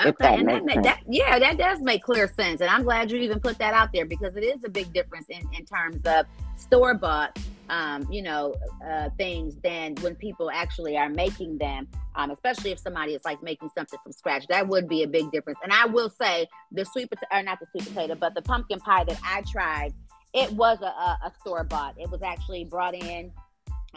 Okay, 0.06 0.14
that 0.20 0.40
and 0.40 0.70
that, 0.70 0.84
that, 0.84 1.00
yeah, 1.10 1.38
that 1.40 1.58
does 1.58 1.82
make 1.82 2.04
clear 2.04 2.32
sense, 2.40 2.62
and 2.62 2.70
I'm 2.70 2.84
glad 2.84 3.12
you 3.12 3.18
even 3.18 3.42
put 3.42 3.58
that 3.58 3.74
out 3.74 3.90
there 3.94 4.06
because 4.06 4.38
it 4.38 4.46
is 4.46 4.64
a 4.64 4.70
big 4.70 4.94
difference 4.94 5.26
in, 5.30 5.42
in 5.58 5.66
terms 5.66 6.02
of 6.06 6.26
store 6.56 6.94
bought, 6.94 7.38
um, 7.70 8.08
you 8.10 8.22
know, 8.22 8.56
uh, 8.88 9.10
things 9.18 9.58
than 9.62 9.96
when 9.96 10.16
people 10.16 10.50
actually 10.52 10.98
are 10.98 11.10
making 11.10 11.58
them. 11.58 11.88
Um, 12.16 12.32
especially 12.32 12.72
if 12.72 12.80
somebody 12.80 13.14
is 13.14 13.24
like 13.26 13.44
making 13.44 13.70
something 13.78 14.00
from 14.02 14.14
scratch, 14.14 14.48
that 14.48 14.68
would 14.68 14.88
be 14.88 15.04
a 15.04 15.08
big 15.08 15.32
difference. 15.32 15.60
And 15.64 15.72
I 15.74 15.86
will 15.86 16.10
say 16.10 16.48
the 16.72 16.86
sweet 16.86 17.10
potato, 17.10 17.28
or 17.32 17.44
not 17.44 17.60
the 17.60 17.68
sweet 17.72 17.94
potato, 17.94 18.16
but 18.16 18.36
the 18.36 18.42
pumpkin 18.42 18.80
pie 18.80 19.04
that 19.04 19.20
I 19.24 19.44
tried, 19.50 19.94
it 20.34 20.52
was 20.52 20.80
a, 20.82 20.86
a, 20.86 21.20
a 21.26 21.34
store 21.40 21.64
bought. 21.64 21.96
It 22.00 22.10
was 22.10 22.22
actually 22.22 22.66
brought 22.66 22.96
in 22.96 23.32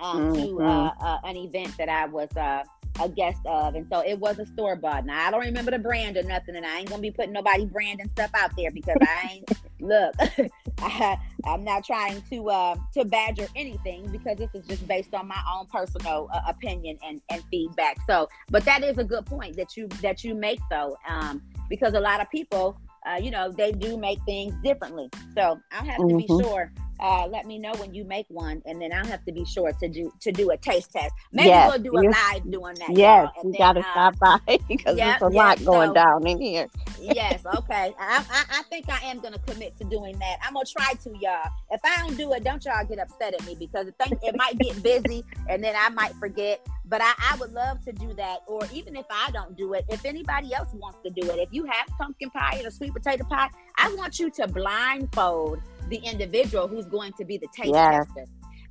um, 0.00 0.32
mm-hmm. 0.32 0.58
to 0.58 0.62
uh, 0.62 0.94
uh, 1.00 1.18
an 1.24 1.36
event 1.36 1.76
that 1.78 1.88
I 1.88 2.06
was 2.06 2.34
uh, 2.36 2.64
a 3.00 3.08
guest 3.08 3.40
of, 3.46 3.74
and 3.74 3.86
so 3.90 4.00
it 4.00 4.18
was 4.18 4.38
a 4.38 4.46
store 4.46 4.76
bought. 4.76 5.06
Now 5.06 5.26
I 5.26 5.30
don't 5.30 5.40
remember 5.40 5.70
the 5.70 5.78
brand 5.78 6.16
or 6.16 6.22
nothing, 6.22 6.56
and 6.56 6.64
I 6.64 6.78
ain't 6.78 6.88
gonna 6.88 7.02
be 7.02 7.10
putting 7.10 7.32
nobody 7.32 7.66
brand 7.66 8.00
and 8.00 8.10
stuff 8.10 8.30
out 8.34 8.52
there 8.56 8.70
because 8.70 8.96
I 9.00 9.30
ain't 9.32 9.50
look. 9.80 10.14
I, 10.78 11.18
am 11.44 11.64
not 11.64 11.84
trying 11.84 12.22
to 12.30 12.50
uh, 12.50 12.76
to 12.94 13.04
badger 13.04 13.46
anything 13.56 14.10
because 14.10 14.38
this 14.38 14.50
is 14.54 14.66
just 14.66 14.86
based 14.86 15.14
on 15.14 15.28
my 15.28 15.40
own 15.54 15.66
personal 15.66 16.28
uh, 16.32 16.40
opinion 16.48 16.98
and, 17.06 17.20
and 17.30 17.42
feedback. 17.50 17.98
So, 18.06 18.28
but 18.50 18.64
that 18.64 18.82
is 18.82 18.98
a 18.98 19.04
good 19.04 19.26
point 19.26 19.56
that 19.56 19.76
you 19.76 19.88
that 20.00 20.24
you 20.24 20.34
make 20.34 20.60
though, 20.70 20.96
um, 21.08 21.42
because 21.68 21.94
a 21.94 22.00
lot 22.00 22.20
of 22.20 22.30
people, 22.30 22.78
uh, 23.06 23.16
you 23.16 23.30
know, 23.30 23.50
they 23.50 23.72
do 23.72 23.96
make 23.96 24.18
things 24.26 24.54
differently. 24.62 25.08
So 25.34 25.60
I'll 25.72 25.84
have 25.84 25.96
to 25.96 26.02
mm-hmm. 26.02 26.16
be 26.18 26.44
sure 26.44 26.72
uh, 27.00 27.26
let 27.26 27.46
me 27.46 27.58
know 27.58 27.72
when 27.76 27.94
you 27.94 28.04
make 28.04 28.26
one, 28.28 28.62
and 28.66 28.80
then 28.80 28.92
I'll 28.92 29.06
have 29.06 29.24
to 29.24 29.32
be 29.32 29.44
sure 29.44 29.72
to 29.72 29.88
do 29.88 30.12
to 30.20 30.32
do 30.32 30.50
a 30.50 30.56
taste 30.56 30.92
test. 30.92 31.12
Maybe 31.32 31.48
yes, 31.48 31.70
we'll 31.70 31.82
do 31.82 31.92
a 31.98 32.02
live 32.08 32.50
doing 32.50 32.74
that. 32.74 32.90
Yes, 32.96 33.28
you 33.42 33.52
got 33.58 33.72
to 33.72 33.80
uh, 33.80 33.92
stop 33.92 34.18
by 34.18 34.38
because 34.68 34.96
yep, 34.96 35.20
there's 35.20 35.32
a 35.32 35.34
yep, 35.34 35.44
lot 35.44 35.64
going 35.64 35.88
so, 35.90 35.94
down 35.94 36.26
in 36.26 36.40
here. 36.40 36.68
yes, 37.00 37.42
okay. 37.56 37.94
I, 37.98 38.24
I, 38.30 38.44
I 38.58 38.62
think 38.64 38.88
I 38.88 39.04
am 39.06 39.20
gonna 39.20 39.38
commit 39.40 39.76
to 39.78 39.84
doing 39.84 40.18
that. 40.18 40.38
I'm 40.42 40.54
gonna 40.54 40.64
try 40.64 40.92
to, 40.94 41.10
y'all. 41.20 41.50
If 41.70 41.80
I 41.84 41.96
don't 41.98 42.16
do 42.16 42.32
it, 42.34 42.44
don't 42.44 42.64
y'all 42.64 42.84
get 42.86 42.98
upset 42.98 43.34
at 43.34 43.44
me 43.46 43.56
because 43.58 43.88
it, 43.88 43.94
think, 43.98 44.18
it 44.22 44.36
might 44.36 44.58
get 44.58 44.82
busy, 44.82 45.24
and 45.48 45.62
then 45.62 45.74
I 45.76 45.88
might 45.88 46.14
forget. 46.16 46.64
But 46.84 47.00
I, 47.02 47.12
I 47.18 47.36
would 47.36 47.52
love 47.52 47.82
to 47.86 47.92
do 47.92 48.12
that, 48.14 48.40
or 48.46 48.60
even 48.72 48.96
if 48.96 49.06
I 49.10 49.30
don't 49.30 49.56
do 49.56 49.72
it, 49.72 49.84
if 49.88 50.04
anybody 50.04 50.54
else 50.54 50.68
wants 50.74 50.98
to 51.04 51.10
do 51.10 51.30
it, 51.30 51.38
if 51.38 51.48
you 51.52 51.64
have 51.64 51.86
pumpkin 51.98 52.30
pie 52.30 52.56
and 52.58 52.66
a 52.66 52.70
sweet 52.70 52.92
potato 52.92 53.24
pie, 53.24 53.48
I 53.78 53.92
want 53.94 54.18
you 54.18 54.30
to 54.30 54.46
blindfold 54.46 55.60
the 55.88 55.96
individual 55.96 56.68
who's 56.68 56.86
going 56.86 57.12
to 57.18 57.24
be 57.24 57.38
the 57.38 57.48
taste 57.54 57.74
yeah. 57.74 57.98
tester 58.04 58.24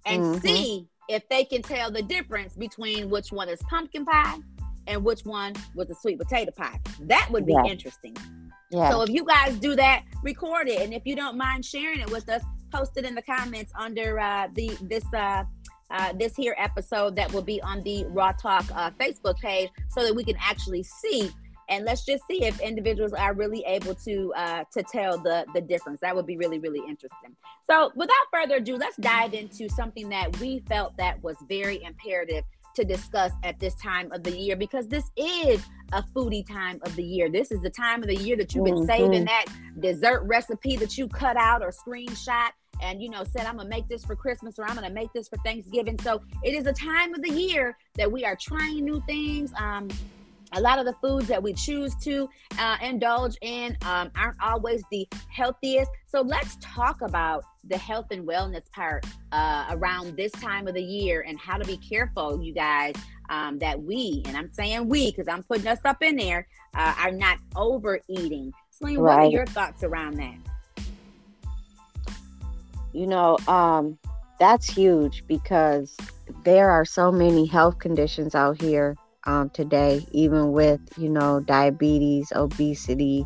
and 0.05 0.23
mm-hmm. 0.23 0.39
see 0.39 0.87
if 1.09 1.27
they 1.29 1.43
can 1.43 1.61
tell 1.61 1.91
the 1.91 2.01
difference 2.01 2.55
between 2.55 3.09
which 3.09 3.31
one 3.31 3.49
is 3.49 3.59
pumpkin 3.69 4.05
pie 4.05 4.37
and 4.87 5.03
which 5.03 5.21
one 5.21 5.53
was 5.75 5.89
a 5.89 5.95
sweet 5.95 6.17
potato 6.17 6.51
pie. 6.51 6.79
That 7.01 7.29
would 7.31 7.45
be 7.45 7.53
yeah. 7.53 7.65
interesting. 7.65 8.15
Yeah. 8.71 8.89
So 8.89 9.01
if 9.01 9.09
you 9.09 9.25
guys 9.25 9.57
do 9.57 9.75
that, 9.75 10.03
record 10.23 10.69
it, 10.69 10.81
and 10.81 10.93
if 10.93 11.03
you 11.05 11.15
don't 11.15 11.37
mind 11.37 11.65
sharing 11.65 11.99
it 11.99 12.09
with 12.09 12.29
us, 12.29 12.41
post 12.71 12.93
it 12.95 13.05
in 13.05 13.15
the 13.15 13.21
comments 13.21 13.71
under 13.77 14.19
uh, 14.19 14.47
the 14.53 14.77
this 14.81 15.03
uh, 15.13 15.43
uh, 15.91 16.13
this 16.13 16.35
here 16.37 16.55
episode 16.57 17.15
that 17.17 17.31
will 17.33 17.41
be 17.41 17.61
on 17.61 17.81
the 17.81 18.05
Raw 18.05 18.31
Talk 18.31 18.65
uh, 18.73 18.91
Facebook 18.91 19.35
page, 19.39 19.69
so 19.89 20.03
that 20.03 20.15
we 20.15 20.23
can 20.23 20.37
actually 20.39 20.83
see 20.83 21.29
and 21.71 21.85
let's 21.85 22.05
just 22.05 22.27
see 22.27 22.43
if 22.43 22.59
individuals 22.59 23.13
are 23.13 23.33
really 23.33 23.63
able 23.65 23.95
to 23.95 24.33
uh, 24.35 24.63
to 24.73 24.83
tell 24.83 25.17
the 25.17 25.45
the 25.53 25.61
difference. 25.61 26.01
That 26.01 26.15
would 26.15 26.27
be 26.27 26.37
really 26.37 26.59
really 26.59 26.79
interesting. 26.79 27.35
So 27.69 27.91
without 27.95 28.25
further 28.31 28.57
ado, 28.57 28.75
let's 28.75 28.97
dive 28.97 29.33
into 29.33 29.69
something 29.69 30.09
that 30.09 30.37
we 30.39 30.59
felt 30.67 30.95
that 30.97 31.23
was 31.23 31.37
very 31.47 31.81
imperative 31.83 32.43
to 32.75 32.85
discuss 32.85 33.31
at 33.43 33.59
this 33.59 33.75
time 33.75 34.11
of 34.11 34.23
the 34.23 34.31
year 34.31 34.55
because 34.55 34.87
this 34.87 35.03
is 35.17 35.61
a 35.93 36.03
foodie 36.15 36.47
time 36.47 36.79
of 36.83 36.95
the 36.95 37.03
year. 37.03 37.29
This 37.29 37.51
is 37.51 37.61
the 37.61 37.69
time 37.69 38.01
of 38.01 38.07
the 38.07 38.15
year 38.15 38.37
that 38.37 38.53
you've 38.53 38.65
been 38.65 38.75
mm-hmm. 38.75 38.85
saving 38.85 39.25
that 39.25 39.45
dessert 39.79 40.23
recipe 40.23 40.75
that 40.77 40.97
you 40.97 41.07
cut 41.07 41.37
out 41.37 41.61
or 41.61 41.71
screenshot 41.71 42.49
and 42.81 43.01
you 43.01 43.09
know 43.09 43.23
said 43.23 43.45
i'm 43.45 43.57
gonna 43.57 43.69
make 43.69 43.87
this 43.87 44.03
for 44.03 44.15
christmas 44.15 44.57
or 44.57 44.65
i'm 44.65 44.73
gonna 44.73 44.89
make 44.89 45.11
this 45.13 45.27
for 45.27 45.37
thanksgiving 45.45 45.99
so 46.01 46.19
it 46.43 46.55
is 46.55 46.65
a 46.65 46.73
time 46.73 47.13
of 47.13 47.21
the 47.21 47.29
year 47.29 47.77
that 47.95 48.11
we 48.11 48.25
are 48.25 48.35
trying 48.35 48.83
new 48.83 49.03
things 49.05 49.53
um 49.59 49.87
a 50.53 50.61
lot 50.61 50.79
of 50.79 50.85
the 50.85 50.93
foods 51.01 51.27
that 51.27 51.41
we 51.41 51.53
choose 51.53 51.95
to 51.95 52.29
uh, 52.59 52.77
indulge 52.81 53.37
in 53.41 53.77
um, 53.85 54.11
aren't 54.15 54.41
always 54.41 54.83
the 54.91 55.07
healthiest. 55.29 55.89
So 56.07 56.21
let's 56.21 56.57
talk 56.61 57.01
about 57.01 57.43
the 57.63 57.77
health 57.77 58.07
and 58.11 58.27
wellness 58.27 58.69
part 58.71 59.05
uh, 59.31 59.67
around 59.69 60.17
this 60.17 60.31
time 60.33 60.67
of 60.67 60.73
the 60.73 60.83
year 60.83 61.23
and 61.27 61.39
how 61.39 61.57
to 61.57 61.65
be 61.65 61.77
careful, 61.77 62.43
you 62.43 62.53
guys, 62.53 62.95
um, 63.29 63.59
that 63.59 63.81
we, 63.81 64.23
and 64.25 64.35
I'm 64.35 64.51
saying 64.51 64.89
we 64.89 65.11
because 65.11 65.27
I'm 65.27 65.43
putting 65.43 65.67
us 65.67 65.79
up 65.85 66.03
in 66.03 66.17
there, 66.17 66.47
uh, 66.75 66.95
are 66.99 67.11
not 67.11 67.37
overeating. 67.55 68.53
Celine, 68.71 68.99
right. 68.99 69.15
what 69.15 69.27
are 69.27 69.31
your 69.31 69.45
thoughts 69.45 69.83
around 69.83 70.15
that? 70.15 70.35
You 72.93 73.07
know, 73.07 73.37
um, 73.47 73.97
that's 74.37 74.69
huge 74.69 75.23
because 75.27 75.95
there 76.43 76.69
are 76.71 76.83
so 76.83 77.09
many 77.11 77.45
health 77.45 77.79
conditions 77.79 78.35
out 78.35 78.61
here 78.61 78.97
um, 79.25 79.49
today, 79.49 80.05
even 80.11 80.51
with, 80.51 80.79
you 80.97 81.09
know, 81.09 81.39
diabetes, 81.39 82.31
obesity, 82.35 83.25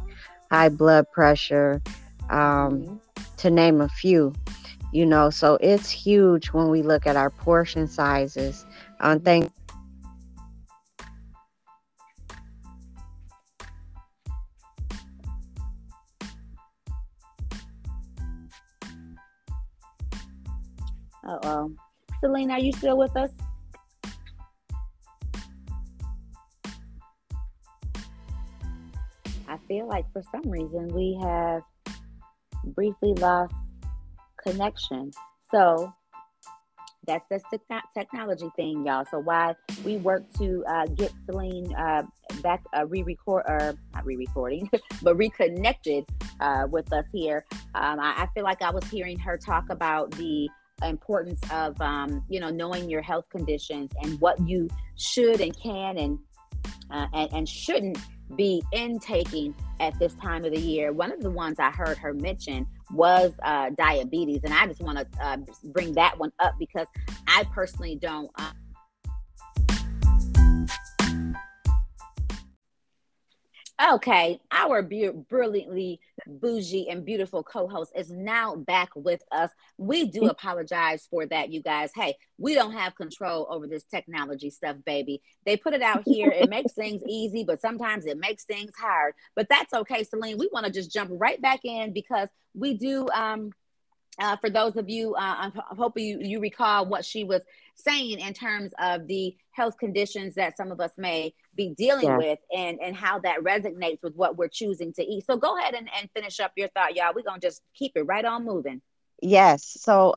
high 0.51 0.69
blood 0.69 1.05
pressure, 1.11 1.81
um, 2.29 2.39
mm-hmm. 2.39 2.95
to 3.37 3.49
name 3.49 3.81
a 3.81 3.89
few. 3.89 4.33
You 4.91 5.05
know, 5.05 5.29
so 5.29 5.57
it's 5.59 5.89
huge 5.89 6.47
when 6.47 6.69
we 6.69 6.81
look 6.81 7.05
at 7.05 7.15
our 7.17 7.29
portion 7.29 7.87
sizes 7.87 8.65
on 9.01 9.19
things. 9.19 9.49
Uh 21.27 21.39
oh. 21.43 21.71
Celine, 22.21 22.51
are 22.51 22.59
you 22.59 22.71
still 22.71 22.97
with 22.97 23.17
us? 23.17 23.31
I 29.55 29.67
feel 29.69 29.87
like 29.87 30.05
for 30.11 30.21
some 30.33 30.51
reason 30.51 30.89
we 30.89 31.17
have 31.21 31.61
briefly 32.75 33.13
lost 33.13 33.53
connection. 34.45 35.11
So 35.49 35.93
that's 37.07 37.23
the 37.29 37.59
technology 37.97 38.49
thing, 38.57 38.85
y'all. 38.85 39.05
So 39.09 39.19
why 39.19 39.55
we 39.85 39.95
work 39.97 40.23
to 40.39 40.61
uh, 40.67 40.87
get 40.87 41.13
Celine 41.25 41.73
uh, 41.75 42.03
back, 42.41 42.63
uh, 42.75 42.85
re-record 42.87 43.43
or 43.47 43.75
not 43.93 44.05
re-recording, 44.05 44.69
but 45.01 45.15
reconnected 45.15 46.03
uh, 46.41 46.67
with 46.69 46.91
us 46.91 47.05
here, 47.13 47.45
um, 47.75 47.97
I, 48.01 48.23
I, 48.23 48.27
feel 48.33 48.43
like 48.43 48.61
I 48.61 48.71
was 48.71 48.83
hearing 48.85 49.17
her 49.19 49.37
talk 49.37 49.69
about 49.69 50.11
the 50.11 50.49
importance 50.83 51.39
of 51.51 51.79
um, 51.79 52.25
you 52.27 52.41
know 52.41 52.49
knowing 52.49 52.89
your 52.89 53.01
health 53.01 53.25
conditions 53.29 53.91
and 54.01 54.19
what 54.19 54.37
you 54.45 54.67
should 54.97 55.39
and 55.39 55.57
can 55.57 55.97
and 55.97 56.19
uh, 56.91 57.07
and, 57.13 57.31
and 57.31 57.49
shouldn't 57.49 57.97
be 58.35 58.63
intaking 58.71 59.55
at 59.79 59.97
this 59.99 60.13
time 60.15 60.45
of 60.45 60.51
the 60.51 60.59
year. 60.59 60.91
One 60.91 61.11
of 61.11 61.21
the 61.21 61.29
ones 61.29 61.59
I 61.59 61.69
heard 61.69 61.97
her 61.97 62.13
mention 62.13 62.65
was 62.91 63.33
uh, 63.43 63.71
diabetes, 63.77 64.41
and 64.43 64.53
I 64.53 64.67
just 64.67 64.81
want 64.81 64.97
to 64.97 65.07
uh, 65.23 65.37
bring 65.65 65.93
that 65.93 66.17
one 66.17 66.31
up 66.39 66.55
because 66.59 66.87
I 67.27 67.43
personally 67.53 67.95
don't. 67.95 68.29
Uh, 68.37 68.51
Okay, 73.83 74.39
our 74.51 74.81
brilliantly 74.81 75.99
bougie 76.25 76.87
and 76.89 77.05
beautiful 77.05 77.43
co-host 77.43 77.91
is 77.95 78.09
now 78.09 78.55
back 78.55 78.89
with 78.95 79.21
us. 79.31 79.49
We 79.77 80.05
do 80.07 80.27
apologize 80.27 81.07
for 81.09 81.25
that, 81.25 81.51
you 81.51 81.61
guys. 81.61 81.91
Hey, 81.93 82.15
we 82.37 82.55
don't 82.55 82.71
have 82.71 82.95
control 82.95 83.47
over 83.49 83.67
this 83.67 83.83
technology 83.83 84.49
stuff, 84.49 84.77
baby. 84.85 85.21
They 85.45 85.57
put 85.57 85.73
it 85.73 85.81
out 85.81 86.03
here. 86.07 86.31
It 86.31 86.47
makes 86.47 86.71
things 86.71 87.01
easy, 87.07 87.43
but 87.43 87.59
sometimes 87.59 88.05
it 88.05 88.17
makes 88.17 88.45
things 88.45 88.71
hard. 88.79 89.13
But 89.35 89.49
that's 89.49 89.73
okay, 89.73 90.03
Celine. 90.03 90.37
We 90.37 90.49
want 90.53 90.65
to 90.65 90.71
just 90.71 90.91
jump 90.91 91.11
right 91.13 91.41
back 91.41 91.59
in 91.65 91.91
because 91.91 92.29
we 92.53 92.75
do 92.77 93.09
um 93.13 93.51
uh, 94.19 94.37
for 94.37 94.49
those 94.49 94.75
of 94.77 94.89
you, 94.89 95.15
uh, 95.15 95.35
I'm, 95.37 95.51
hoping 95.77 96.05
you, 96.05 96.19
you 96.21 96.39
recall 96.39 96.85
what 96.85 97.03
she 97.03 97.23
was 97.23 97.41
saying 97.75 98.19
in 98.19 98.33
terms 98.33 98.73
of 98.79 99.07
the 99.07 99.35
health 99.51 99.77
conditions 99.77 100.35
that 100.35 100.55
some 100.55 100.71
of 100.71 100.79
us 100.79 100.91
may 100.97 101.33
be 101.55 101.73
dealing 101.77 102.05
yeah. 102.05 102.17
with 102.17 102.39
and, 102.55 102.79
and 102.81 102.95
how 102.95 103.19
that 103.19 103.39
resonates 103.39 104.01
with 104.01 104.15
what 104.15 104.37
we're 104.37 104.47
choosing 104.47 104.93
to 104.93 105.03
eat. 105.03 105.25
So 105.25 105.37
go 105.37 105.57
ahead 105.57 105.73
and, 105.73 105.89
and 105.99 106.09
finish 106.11 106.39
up 106.39 106.53
your 106.55 106.69
thought, 106.69 106.95
y'all. 106.95 107.13
We're 107.13 107.23
going 107.23 107.41
to 107.41 107.47
just 107.47 107.61
keep 107.73 107.93
it 107.95 108.03
right 108.03 108.23
on 108.23 108.45
moving. 108.45 108.81
Yes. 109.21 109.77
So 109.81 110.15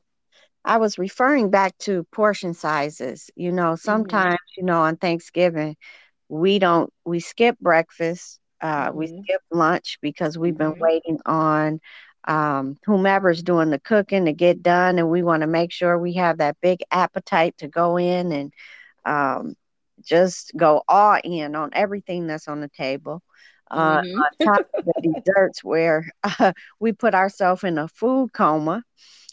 I 0.63 0.77
was 0.77 0.97
referring 0.97 1.49
back 1.49 1.77
to 1.79 2.05
portion 2.11 2.53
sizes. 2.53 3.29
You 3.35 3.51
know, 3.51 3.73
mm-hmm. 3.73 3.85
sometimes, 3.85 4.35
mm-hmm. 4.35 4.61
you 4.61 4.65
know, 4.65 4.81
on 4.81 4.95
Thanksgiving, 4.95 5.75
we 6.29 6.59
don't, 6.59 6.91
we 7.05 7.19
skip 7.19 7.59
breakfast, 7.59 8.39
uh, 8.61 8.89
mm-hmm. 8.89 8.97
we 8.97 9.07
skip 9.07 9.41
lunch 9.51 9.97
because 10.01 10.37
we've 10.37 10.57
been 10.57 10.73
mm-hmm. 10.73 10.81
waiting 10.81 11.19
on 11.25 11.79
um, 12.29 12.77
whomever's 12.85 13.41
doing 13.41 13.71
the 13.71 13.79
cooking 13.79 14.25
to 14.25 14.33
get 14.33 14.61
done, 14.61 14.99
and 14.99 15.09
we 15.09 15.23
want 15.23 15.41
to 15.41 15.47
make 15.47 15.71
sure 15.71 15.97
we 15.97 16.13
have 16.13 16.37
that 16.37 16.57
big 16.61 16.81
appetite 16.91 17.57
to 17.57 17.67
go 17.67 17.97
in 17.97 18.31
and 18.31 18.53
um, 19.03 19.55
just 20.05 20.55
go 20.55 20.83
all 20.87 21.19
in 21.23 21.55
on 21.55 21.71
everything 21.73 22.27
that's 22.27 22.47
on 22.47 22.61
the 22.61 22.69
table. 22.69 23.23
Uh, 23.71 24.01
mm-hmm. 24.01 24.19
on 24.19 24.55
top 24.55 24.67
of 24.75 24.85
the 24.85 25.21
desserts, 25.25 25.63
where 25.63 26.09
uh, 26.23 26.53
we 26.79 26.91
put 26.91 27.15
ourselves 27.15 27.63
in 27.63 27.79
a 27.79 27.87
food 27.87 28.31
coma, 28.31 28.83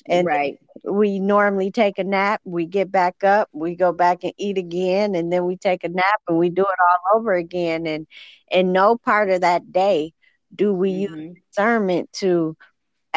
and 0.08 0.26
right. 0.26 0.58
we 0.84 1.20
normally 1.20 1.70
take 1.70 1.98
a 1.98 2.04
nap, 2.04 2.40
we 2.44 2.64
get 2.64 2.90
back 2.90 3.24
up, 3.24 3.50
we 3.52 3.74
go 3.76 3.92
back 3.92 4.24
and 4.24 4.32
eat 4.38 4.56
again, 4.56 5.14
and 5.14 5.30
then 5.30 5.44
we 5.44 5.56
take 5.56 5.84
a 5.84 5.88
nap 5.88 6.20
and 6.28 6.38
we 6.38 6.48
do 6.48 6.62
it 6.62 6.68
all 6.68 7.18
over 7.18 7.34
again. 7.34 7.86
And 7.86 8.06
and 8.50 8.72
no 8.72 8.96
part 8.96 9.30
of 9.30 9.40
that 9.40 9.72
day 9.72 10.12
do 10.54 10.72
we 10.72 10.92
mm-hmm. 10.92 11.14
use 11.14 11.36
discernment 11.50 12.12
to 12.14 12.56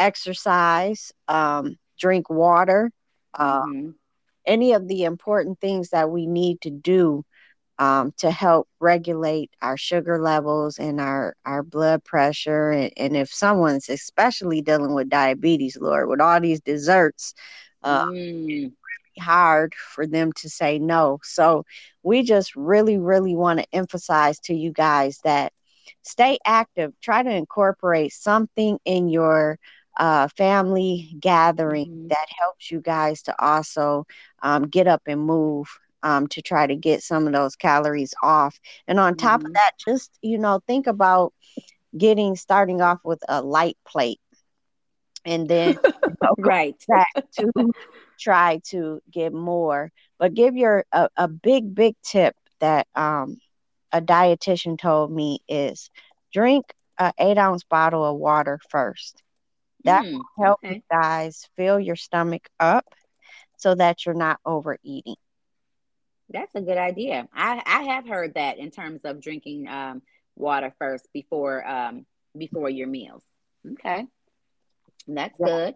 exercise, 0.00 1.12
um, 1.28 1.76
drink 1.98 2.30
water, 2.30 2.90
uh, 3.34 3.62
mm-hmm. 3.62 3.90
any 4.46 4.72
of 4.72 4.88
the 4.88 5.04
important 5.04 5.60
things 5.60 5.90
that 5.90 6.10
we 6.10 6.26
need 6.26 6.60
to 6.62 6.70
do 6.70 7.24
um, 7.78 8.12
to 8.18 8.30
help 8.30 8.68
regulate 8.78 9.50
our 9.62 9.76
sugar 9.76 10.20
levels 10.20 10.78
and 10.78 11.00
our, 11.00 11.34
our 11.46 11.62
blood 11.62 12.04
pressure. 12.04 12.70
And, 12.70 12.92
and, 12.96 13.16
if 13.16 13.32
someone's 13.32 13.88
especially 13.88 14.60
dealing 14.60 14.94
with 14.94 15.08
diabetes, 15.08 15.78
Lord, 15.80 16.08
with 16.08 16.20
all 16.20 16.40
these 16.40 16.60
desserts, 16.60 17.32
uh, 17.82 18.06
mm. 18.06 18.72
hard 19.18 19.74
for 19.74 20.06
them 20.06 20.32
to 20.34 20.50
say 20.50 20.78
no. 20.78 21.20
So 21.22 21.64
we 22.02 22.22
just 22.22 22.54
really, 22.54 22.98
really 22.98 23.34
want 23.34 23.60
to 23.60 23.66
emphasize 23.72 24.38
to 24.40 24.54
you 24.54 24.72
guys 24.72 25.20
that 25.24 25.52
stay 26.02 26.38
active. 26.44 26.92
Try 27.00 27.22
to 27.22 27.30
incorporate 27.30 28.12
something 28.12 28.78
in 28.84 29.08
your 29.08 29.58
uh, 30.00 30.28
family 30.28 31.14
gathering 31.20 31.88
mm-hmm. 31.88 32.08
that 32.08 32.26
helps 32.36 32.70
you 32.70 32.80
guys 32.80 33.22
to 33.22 33.44
also 33.44 34.06
um, 34.42 34.66
get 34.66 34.88
up 34.88 35.02
and 35.06 35.20
move 35.20 35.68
um, 36.02 36.26
to 36.28 36.40
try 36.40 36.66
to 36.66 36.74
get 36.74 37.02
some 37.02 37.26
of 37.26 37.34
those 37.34 37.54
calories 37.54 38.14
off. 38.22 38.58
And 38.88 38.98
on 38.98 39.12
mm-hmm. 39.14 39.26
top 39.26 39.40
of 39.40 39.44
mm-hmm. 39.44 39.52
that, 39.52 39.72
just, 39.78 40.18
you 40.22 40.38
know, 40.38 40.60
think 40.66 40.86
about 40.86 41.34
getting 41.96 42.34
starting 42.34 42.80
off 42.80 42.98
with 43.04 43.22
a 43.28 43.42
light 43.42 43.76
plate 43.86 44.20
and 45.26 45.46
then 45.46 45.78
right 46.38 46.76
to 46.80 47.72
try 48.18 48.60
to 48.68 49.02
get 49.10 49.34
more. 49.34 49.92
But 50.18 50.32
give 50.32 50.56
your 50.56 50.86
a, 50.92 51.10
a 51.16 51.28
big, 51.28 51.74
big 51.74 51.94
tip 52.02 52.34
that 52.60 52.86
um, 52.94 53.38
a 53.92 54.00
dietitian 54.00 54.78
told 54.78 55.12
me 55.12 55.40
is 55.46 55.90
drink 56.32 56.72
an 56.98 57.12
eight 57.18 57.36
ounce 57.36 57.64
bottle 57.64 58.04
of 58.04 58.16
water 58.16 58.58
first. 58.70 59.22
That 59.84 60.04
mm, 60.04 60.12
will 60.12 60.44
help 60.44 60.60
okay. 60.64 60.76
you 60.76 60.82
guys 60.90 61.48
fill 61.56 61.80
your 61.80 61.96
stomach 61.96 62.48
up 62.58 62.86
so 63.56 63.74
that 63.74 64.04
you're 64.04 64.14
not 64.14 64.38
overeating. 64.44 65.16
That's 66.28 66.54
a 66.54 66.60
good 66.60 66.78
idea. 66.78 67.28
I, 67.34 67.62
I 67.66 67.82
have 67.94 68.06
heard 68.06 68.34
that 68.34 68.58
in 68.58 68.70
terms 68.70 69.04
of 69.04 69.20
drinking 69.20 69.68
um, 69.68 70.02
water 70.36 70.72
first 70.78 71.08
before 71.12 71.66
um, 71.66 72.06
before 72.36 72.70
your 72.70 72.86
meals. 72.86 73.22
Okay. 73.72 74.06
That's 75.08 75.38
yeah. 75.40 75.46
good. 75.46 75.74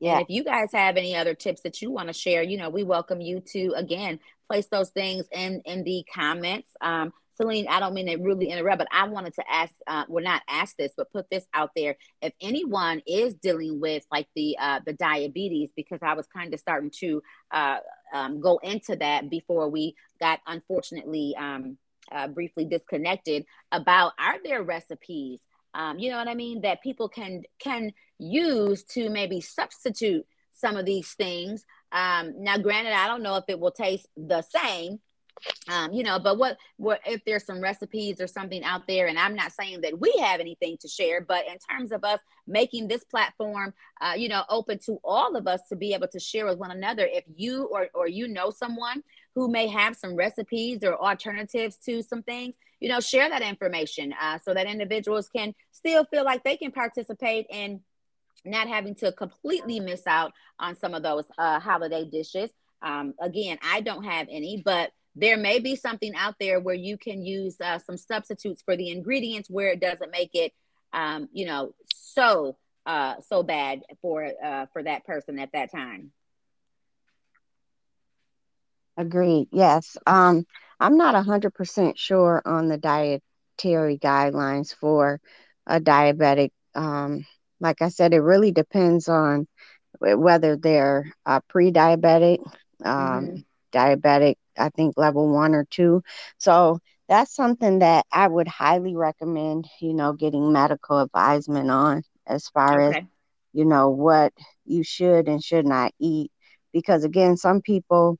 Yeah. 0.00 0.12
And 0.14 0.22
if 0.22 0.30
you 0.30 0.44
guys 0.44 0.70
have 0.72 0.96
any 0.96 1.14
other 1.14 1.34
tips 1.34 1.62
that 1.62 1.80
you 1.80 1.90
want 1.90 2.08
to 2.08 2.12
share, 2.12 2.42
you 2.42 2.58
know, 2.58 2.70
we 2.70 2.82
welcome 2.82 3.20
you 3.20 3.40
to 3.52 3.72
again 3.76 4.18
place 4.50 4.66
those 4.66 4.90
things 4.90 5.26
in 5.30 5.62
in 5.64 5.84
the 5.84 6.04
comments. 6.12 6.70
Um, 6.80 7.12
Celine, 7.36 7.66
I 7.68 7.80
don't 7.80 7.94
mean 7.94 8.06
to 8.06 8.16
really 8.16 8.50
interrupt, 8.50 8.78
but 8.78 8.88
I 8.92 9.06
wanted 9.08 9.34
to 9.34 9.44
ask, 9.50 9.72
uh, 9.86 10.04
well, 10.08 10.22
not 10.22 10.42
ask 10.48 10.76
this, 10.76 10.92
but 10.96 11.12
put 11.12 11.30
this 11.30 11.46
out 11.54 11.70
there. 11.74 11.96
If 12.20 12.32
anyone 12.40 13.02
is 13.06 13.34
dealing 13.34 13.80
with 13.80 14.04
like 14.10 14.28
the 14.36 14.56
uh, 14.60 14.80
the 14.84 14.92
diabetes, 14.92 15.70
because 15.74 16.00
I 16.02 16.14
was 16.14 16.26
kind 16.26 16.52
of 16.52 16.60
starting 16.60 16.90
to 17.00 17.22
uh, 17.50 17.78
um, 18.12 18.40
go 18.40 18.58
into 18.62 18.96
that 18.96 19.30
before 19.30 19.68
we 19.68 19.94
got 20.20 20.40
unfortunately 20.46 21.34
um, 21.38 21.78
uh, 22.10 22.28
briefly 22.28 22.64
disconnected 22.66 23.44
about 23.70 24.12
are 24.18 24.36
there 24.44 24.62
recipes, 24.62 25.40
um, 25.74 25.98
you 25.98 26.10
know 26.10 26.18
what 26.18 26.28
I 26.28 26.34
mean, 26.34 26.60
that 26.62 26.82
people 26.82 27.08
can 27.08 27.42
can 27.58 27.92
use 28.18 28.84
to 28.84 29.08
maybe 29.08 29.40
substitute 29.40 30.26
some 30.52 30.76
of 30.76 30.84
these 30.84 31.12
things. 31.14 31.64
Um, 31.90 32.34
now, 32.42 32.58
granted, 32.58 32.92
I 32.92 33.06
don't 33.06 33.22
know 33.22 33.36
if 33.36 33.44
it 33.48 33.58
will 33.58 33.72
taste 33.72 34.06
the 34.16 34.42
same 34.42 35.00
um, 35.68 35.92
you 35.92 36.02
know, 36.02 36.18
but 36.18 36.38
what 36.38 36.58
what 36.76 37.00
if 37.06 37.24
there's 37.24 37.44
some 37.44 37.60
recipes 37.60 38.20
or 38.20 38.26
something 38.26 38.64
out 38.64 38.86
there, 38.86 39.06
and 39.06 39.18
I'm 39.18 39.34
not 39.34 39.52
saying 39.52 39.82
that 39.82 39.98
we 39.98 40.12
have 40.20 40.40
anything 40.40 40.76
to 40.80 40.88
share, 40.88 41.20
but 41.20 41.44
in 41.46 41.56
terms 41.58 41.92
of 41.92 42.04
us 42.04 42.20
making 42.46 42.88
this 42.88 43.04
platform, 43.04 43.72
uh, 44.00 44.14
you 44.16 44.28
know, 44.28 44.44
open 44.48 44.78
to 44.86 44.98
all 45.04 45.36
of 45.36 45.46
us 45.46 45.60
to 45.68 45.76
be 45.76 45.94
able 45.94 46.08
to 46.08 46.20
share 46.20 46.46
with 46.46 46.58
one 46.58 46.70
another. 46.70 47.08
If 47.10 47.24
you 47.36 47.64
or 47.64 47.88
or 47.94 48.08
you 48.08 48.28
know 48.28 48.50
someone 48.50 49.02
who 49.34 49.48
may 49.48 49.66
have 49.68 49.96
some 49.96 50.16
recipes 50.16 50.82
or 50.82 50.96
alternatives 50.96 51.76
to 51.86 52.02
some 52.02 52.22
things, 52.22 52.54
you 52.80 52.88
know, 52.88 53.00
share 53.00 53.28
that 53.28 53.42
information 53.42 54.12
uh, 54.20 54.38
so 54.44 54.52
that 54.54 54.66
individuals 54.66 55.28
can 55.34 55.54
still 55.70 56.04
feel 56.06 56.24
like 56.24 56.44
they 56.44 56.56
can 56.56 56.72
participate 56.72 57.46
in 57.50 57.80
not 58.44 58.68
having 58.68 58.94
to 58.96 59.12
completely 59.12 59.78
miss 59.80 60.06
out 60.06 60.32
on 60.58 60.76
some 60.76 60.94
of 60.94 61.02
those 61.02 61.24
uh, 61.38 61.60
holiday 61.60 62.04
dishes. 62.04 62.50
Um, 62.82 63.14
again, 63.20 63.58
I 63.62 63.80
don't 63.80 64.02
have 64.02 64.26
any, 64.28 64.60
but 64.64 64.90
there 65.14 65.36
may 65.36 65.58
be 65.58 65.76
something 65.76 66.14
out 66.16 66.36
there 66.40 66.60
where 66.60 66.74
you 66.74 66.96
can 66.96 67.24
use 67.24 67.60
uh, 67.60 67.78
some 67.78 67.96
substitutes 67.96 68.62
for 68.64 68.76
the 68.76 68.90
ingredients 68.90 69.50
where 69.50 69.68
it 69.68 69.80
doesn't 69.80 70.10
make 70.10 70.30
it 70.34 70.52
um, 70.92 71.28
you 71.32 71.46
know 71.46 71.74
so 71.94 72.56
uh, 72.86 73.14
so 73.28 73.42
bad 73.42 73.82
for 74.00 74.28
uh, 74.44 74.66
for 74.72 74.82
that 74.82 75.04
person 75.04 75.38
at 75.38 75.52
that 75.52 75.70
time. 75.70 76.12
Agreed. 78.96 79.48
Yes. 79.52 79.96
Um, 80.06 80.44
I'm 80.78 80.96
not 80.96 81.14
a 81.14 81.22
hundred 81.22 81.54
percent 81.54 81.98
sure 81.98 82.42
on 82.44 82.68
the 82.68 82.76
dietary 82.76 83.98
guidelines 83.98 84.74
for 84.74 85.20
a 85.66 85.80
diabetic. 85.80 86.50
Um, 86.74 87.24
like 87.60 87.80
I 87.80 87.88
said, 87.88 88.12
it 88.12 88.20
really 88.20 88.52
depends 88.52 89.08
on 89.08 89.46
whether 90.00 90.56
they're 90.56 91.12
uh, 91.24 91.40
pre-diabetic, 91.48 92.38
um, 92.84 93.26
mm-hmm. 93.26 93.36
diabetic. 93.72 94.36
I 94.58 94.68
think 94.70 94.94
level 94.96 95.32
one 95.32 95.54
or 95.54 95.64
two. 95.64 96.02
So 96.38 96.78
that's 97.08 97.34
something 97.34 97.80
that 97.80 98.06
I 98.12 98.28
would 98.28 98.48
highly 98.48 98.96
recommend. 98.96 99.68
You 99.80 99.94
know, 99.94 100.12
getting 100.12 100.52
medical 100.52 101.00
advisement 101.00 101.70
on 101.70 102.02
as 102.26 102.48
far 102.48 102.80
okay. 102.80 102.98
as 102.98 103.04
you 103.52 103.64
know 103.64 103.90
what 103.90 104.32
you 104.64 104.82
should 104.82 105.28
and 105.28 105.42
should 105.42 105.66
not 105.66 105.92
eat, 105.98 106.30
because 106.72 107.04
again, 107.04 107.36
some 107.36 107.60
people 107.60 108.18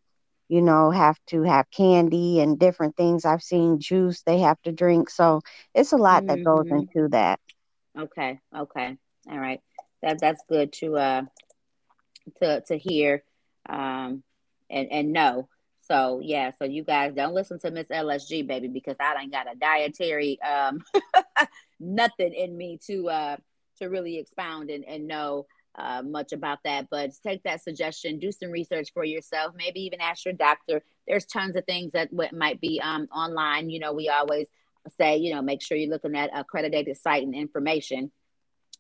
you 0.53 0.61
know, 0.61 0.90
have 0.90 1.18
to 1.29 1.40
have 1.45 1.71
candy 1.71 2.40
and 2.40 2.59
different 2.59 2.95
things. 2.95 3.25
I've 3.25 3.42
seen 3.42 3.81
juice 3.81 4.21
they 4.21 4.40
have 4.40 4.61
to 4.64 4.71
drink. 4.71 5.09
So 5.09 5.40
it's 5.75 5.92
a 5.92 5.97
lot 5.97 6.27
that 6.27 6.45
goes 6.45 6.66
mm-hmm. 6.66 6.81
into 6.95 7.09
that. 7.09 7.40
Okay. 7.99 8.38
Okay. 8.55 8.99
All 9.31 9.38
right. 9.38 9.62
That 10.03 10.21
that's 10.21 10.45
good 10.51 10.75
to 10.75 10.97
uh 10.99 11.23
to 12.42 12.61
to 12.66 12.77
hear 12.77 13.25
um 13.66 14.23
and 14.68 14.92
and 14.92 15.12
know. 15.14 15.49
So 15.83 16.21
yeah, 16.23 16.53
so 16.59 16.64
you 16.64 16.85
guys 16.85 17.12
don't 17.14 17.35
listen 17.35 17.59
to 17.61 17.71
Miss 17.71 17.88
LSG 17.88 18.47
baby 18.47 18.68
because 18.68 18.97
I 19.01 19.14
ain't 19.21 19.33
got 19.33 19.53
a 19.53 19.57
dietary 19.57 20.40
um 20.42 20.83
nothing 21.81 22.33
in 22.33 22.57
me 22.57 22.79
to 22.87 23.09
uh 23.09 23.37
to 23.79 23.88
really 23.88 24.18
expound 24.18 24.71
and, 24.71 24.85
and 24.85 25.07
know 25.07 25.47
uh, 25.75 26.03
much 26.03 26.33
about 26.33 26.59
that, 26.64 26.88
but 26.90 27.11
take 27.25 27.42
that 27.45 27.62
suggestion, 27.62 28.18
do 28.18 28.31
some 28.31 28.51
research 28.51 28.90
for 28.92 29.05
yourself, 29.05 29.55
maybe 29.57 29.81
even 29.81 30.01
ask 30.01 30.25
your 30.25 30.35
doctor. 30.35 30.83
There's 31.09 31.25
tons 31.25 31.57
of 31.57 31.64
things 31.64 31.92
that 31.92 32.11
might 32.33 32.61
be 32.61 32.81
um, 32.83 33.09
online. 33.14 33.71
You 33.71 33.81
know, 33.81 33.92
we 33.92 34.09
always 34.09 34.49
say, 34.99 35.16
you 35.16 35.35
know, 35.35 35.42
make 35.42 35.62
sure 35.62 35.77
you're 35.77 35.90
looking 35.90 36.16
at 36.16 36.31
accredited 36.35 36.95
site 36.97 37.23
and 37.23 37.35
information. 37.35 38.11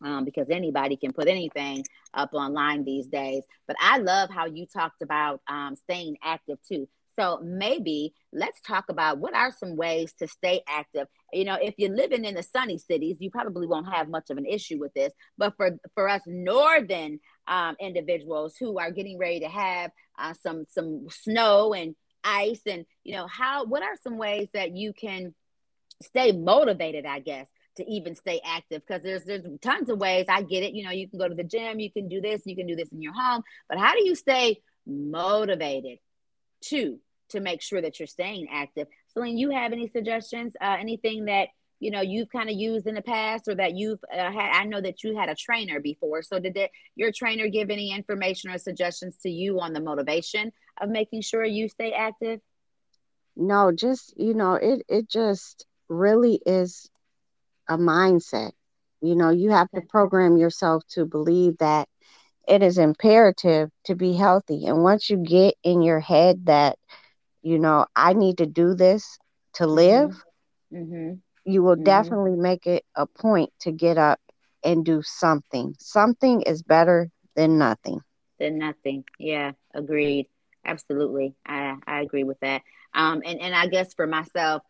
Um, 0.02 0.24
because 0.24 0.50
anybody 0.50 0.96
can 0.96 1.12
put 1.12 1.28
anything 1.28 1.84
up 2.12 2.30
online 2.32 2.84
these 2.84 3.06
days. 3.06 3.44
But 3.68 3.76
I 3.80 3.98
love 3.98 4.30
how 4.30 4.46
you 4.46 4.66
talked 4.66 5.00
about 5.00 5.40
um, 5.48 5.76
staying 5.76 6.16
active 6.24 6.58
too. 6.68 6.88
So 7.14 7.40
maybe 7.42 8.14
let's 8.32 8.60
talk 8.62 8.86
about 8.88 9.18
what 9.18 9.34
are 9.34 9.52
some 9.52 9.76
ways 9.76 10.14
to 10.18 10.26
stay 10.26 10.62
active. 10.66 11.06
You 11.32 11.44
know, 11.44 11.58
if 11.60 11.74
you're 11.76 11.94
living 11.94 12.24
in 12.24 12.34
the 12.34 12.42
sunny 12.42 12.78
cities, 12.78 13.18
you 13.20 13.30
probably 13.30 13.66
won't 13.66 13.92
have 13.92 14.08
much 14.08 14.30
of 14.30 14.38
an 14.38 14.46
issue 14.46 14.78
with 14.78 14.94
this. 14.94 15.12
But 15.36 15.54
for 15.56 15.78
for 15.94 16.08
us 16.08 16.22
northern 16.26 17.20
um, 17.46 17.76
individuals 17.80 18.56
who 18.58 18.78
are 18.78 18.90
getting 18.90 19.18
ready 19.18 19.40
to 19.40 19.48
have 19.48 19.90
uh, 20.18 20.34
some 20.42 20.64
some 20.68 21.06
snow 21.10 21.74
and 21.74 21.94
ice, 22.24 22.62
and 22.66 22.86
you 23.04 23.14
know, 23.14 23.26
how 23.26 23.64
what 23.64 23.82
are 23.82 23.96
some 24.02 24.16
ways 24.16 24.48
that 24.54 24.74
you 24.74 24.92
can 24.94 25.34
stay 26.02 26.32
motivated? 26.32 27.04
I 27.04 27.20
guess 27.20 27.48
to 27.76 27.90
even 27.90 28.14
stay 28.14 28.40
active 28.44 28.82
because 28.86 29.02
there's 29.02 29.24
there's 29.24 29.44
tons 29.60 29.88
of 29.88 29.98
ways. 29.98 30.26
I 30.28 30.42
get 30.42 30.62
it. 30.62 30.74
You 30.74 30.84
know, 30.84 30.90
you 30.90 31.08
can 31.08 31.18
go 31.18 31.28
to 31.28 31.34
the 31.34 31.44
gym, 31.44 31.80
you 31.80 31.90
can 31.90 32.08
do 32.08 32.20
this, 32.20 32.42
you 32.44 32.56
can 32.56 32.66
do 32.66 32.76
this 32.76 32.88
in 32.90 33.02
your 33.02 33.14
home, 33.14 33.42
but 33.68 33.78
how 33.78 33.94
do 33.94 34.04
you 34.04 34.14
stay 34.14 34.60
motivated? 34.86 35.98
Two, 36.60 37.00
to 37.30 37.40
make 37.40 37.62
sure 37.62 37.80
that 37.80 37.98
you're 37.98 38.06
staying 38.06 38.48
active. 38.52 38.86
Celine, 39.08 39.38
you 39.38 39.50
have 39.50 39.72
any 39.72 39.88
suggestions? 39.88 40.54
Uh, 40.60 40.76
anything 40.78 41.26
that 41.26 41.48
you 41.80 41.90
know 41.90 42.00
you've 42.00 42.30
kind 42.30 42.48
of 42.48 42.56
used 42.56 42.86
in 42.86 42.94
the 42.94 43.02
past, 43.02 43.48
or 43.48 43.54
that 43.54 43.74
you've 43.74 44.00
uh, 44.12 44.30
had? 44.30 44.60
I 44.60 44.64
know 44.64 44.80
that 44.80 45.02
you 45.02 45.16
had 45.16 45.28
a 45.28 45.34
trainer 45.34 45.80
before. 45.80 46.22
So 46.22 46.38
did 46.38 46.58
your 46.94 47.10
trainer 47.10 47.48
give 47.48 47.70
any 47.70 47.92
information 47.92 48.50
or 48.50 48.58
suggestions 48.58 49.16
to 49.22 49.30
you 49.30 49.60
on 49.60 49.72
the 49.72 49.80
motivation 49.80 50.52
of 50.80 50.88
making 50.88 51.22
sure 51.22 51.44
you 51.44 51.68
stay 51.68 51.92
active? 51.92 52.40
No, 53.34 53.72
just 53.72 54.14
you 54.16 54.34
know, 54.34 54.54
it 54.54 54.82
it 54.88 55.08
just 55.08 55.66
really 55.88 56.40
is 56.46 56.88
a 57.72 57.78
mindset. 57.78 58.52
You 59.00 59.16
know, 59.16 59.30
you 59.30 59.50
have 59.50 59.70
to 59.72 59.80
program 59.80 60.36
yourself 60.36 60.84
to 60.90 61.04
believe 61.04 61.58
that 61.58 61.88
it 62.46 62.62
is 62.62 62.78
imperative 62.78 63.70
to 63.84 63.94
be 63.94 64.14
healthy. 64.14 64.66
And 64.66 64.82
once 64.82 65.08
you 65.10 65.16
get 65.16 65.54
in 65.62 65.82
your 65.82 66.00
head 66.00 66.46
that, 66.46 66.78
you 67.42 67.58
know, 67.58 67.86
I 67.96 68.12
need 68.12 68.38
to 68.38 68.46
do 68.46 68.74
this 68.74 69.18
to 69.54 69.64
mm-hmm. 69.64 69.72
live, 69.72 70.24
mm-hmm. 70.72 71.12
you 71.44 71.62
will 71.62 71.74
mm-hmm. 71.74 71.84
definitely 71.84 72.36
make 72.36 72.66
it 72.66 72.84
a 72.94 73.06
point 73.06 73.50
to 73.60 73.72
get 73.72 73.98
up 73.98 74.20
and 74.64 74.84
do 74.84 75.02
something. 75.02 75.74
Something 75.78 76.42
is 76.42 76.62
better 76.62 77.10
than 77.34 77.58
nothing. 77.58 78.00
Than 78.38 78.58
nothing. 78.58 79.04
Yeah, 79.18 79.52
agreed. 79.74 80.28
Absolutely. 80.64 81.34
I, 81.46 81.76
I 81.86 82.00
agree 82.02 82.24
with 82.24 82.38
that. 82.40 82.62
Um, 82.94 83.22
and, 83.24 83.40
and 83.40 83.54
I 83.54 83.66
guess 83.66 83.94
for 83.94 84.06
myself, 84.06 84.62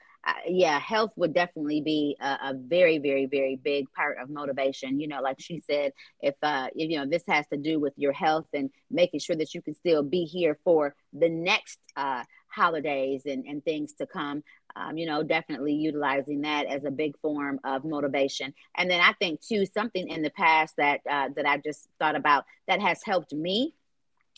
yeah, 0.47 0.79
health 0.79 1.13
would 1.17 1.35
definitely 1.35 1.81
be 1.81 2.17
a, 2.21 2.39
a, 2.45 2.55
very, 2.55 2.99
very, 2.99 3.27
very 3.27 3.57
big 3.57 3.91
part 3.93 4.19
of 4.19 4.31
motivation. 4.31 5.01
You 5.01 5.09
know, 5.09 5.21
like 5.21 5.41
she 5.41 5.61
said, 5.61 5.93
if 6.21 6.35
uh, 6.43 6.69
you 6.75 6.97
know 6.97 7.07
this 7.07 7.25
has 7.29 7.47
to 7.49 7.57
do 7.57 7.81
with 7.81 7.93
your 7.97 8.13
health 8.13 8.47
and 8.53 8.71
making 8.91 9.21
sure 9.21 9.37
that 9.37 9.55
you 9.55 9.63
can 9.63 9.75
still 9.75 10.03
be 10.03 10.25
here 10.25 10.59
for 10.65 10.95
the 11.13 11.29
next 11.29 11.79
uh, 11.97 12.23
holidays 12.47 13.23
and, 13.27 13.45
and 13.47 13.65
things 13.65 13.95
to 13.95 14.07
come. 14.07 14.43
Um, 14.75 14.97
you 14.97 15.07
know, 15.07 15.23
definitely 15.23 15.75
utilizing 15.75 16.43
that 16.43 16.67
as 16.67 16.85
a 16.85 16.91
big 16.91 17.19
form 17.19 17.61
of 17.65 17.85
motivation. 17.85 18.55
And 18.77 18.91
then 18.91 19.01
I 19.01 19.13
think 19.15 19.41
too, 19.41 19.67
something 19.67 20.09
in 20.09 20.23
the 20.23 20.31
past 20.31 20.77
that 20.77 21.01
uh, 21.11 21.29
that 21.37 21.47
I 21.47 21.59
just 21.59 21.89
thought 21.99 22.17
about 22.17 22.45
that 22.69 22.81
has 22.81 23.03
helped 23.05 23.33
me 23.33 23.75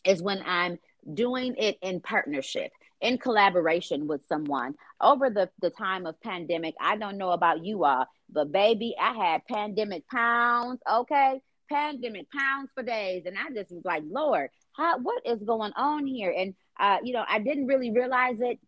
is 0.05 0.23
when 0.23 0.43
I'm 0.45 0.79
doing 1.13 1.55
it 1.57 1.79
in 1.83 2.01
partnership 2.01 2.73
in 3.05 3.19
collaboration 3.19 4.07
with 4.07 4.27
someone 4.27 4.75
over 4.99 5.29
the, 5.29 5.51
the 5.61 5.69
time 5.69 6.07
of 6.07 6.19
pandemic. 6.23 6.75
I 6.81 6.97
don't 6.97 7.19
know 7.19 7.33
about 7.33 7.63
you 7.63 7.85
all, 7.85 8.07
but 8.33 8.51
baby, 8.51 8.97
I 8.99 9.13
had 9.13 9.45
pandemic 9.47 10.09
pounds, 10.09 10.81
okay? 10.91 11.43
Pandemic 11.71 12.27
pounds 12.33 12.71
for 12.75 12.83
days. 12.83 13.25
And 13.27 13.37
I 13.37 13.55
just 13.55 13.71
was 13.71 13.85
like, 13.85 14.05
Lord, 14.07 14.49
how, 14.73 14.99
what 14.99 15.21
is 15.27 15.39
going 15.43 15.73
on 15.77 16.07
here? 16.07 16.35
And, 16.35 16.55
uh, 16.81 16.97
you 17.05 17.13
know, 17.13 17.25
I 17.29 17.41
didn't 17.41 17.67
really 17.67 17.91
realize 17.91 18.41
it 18.41 18.59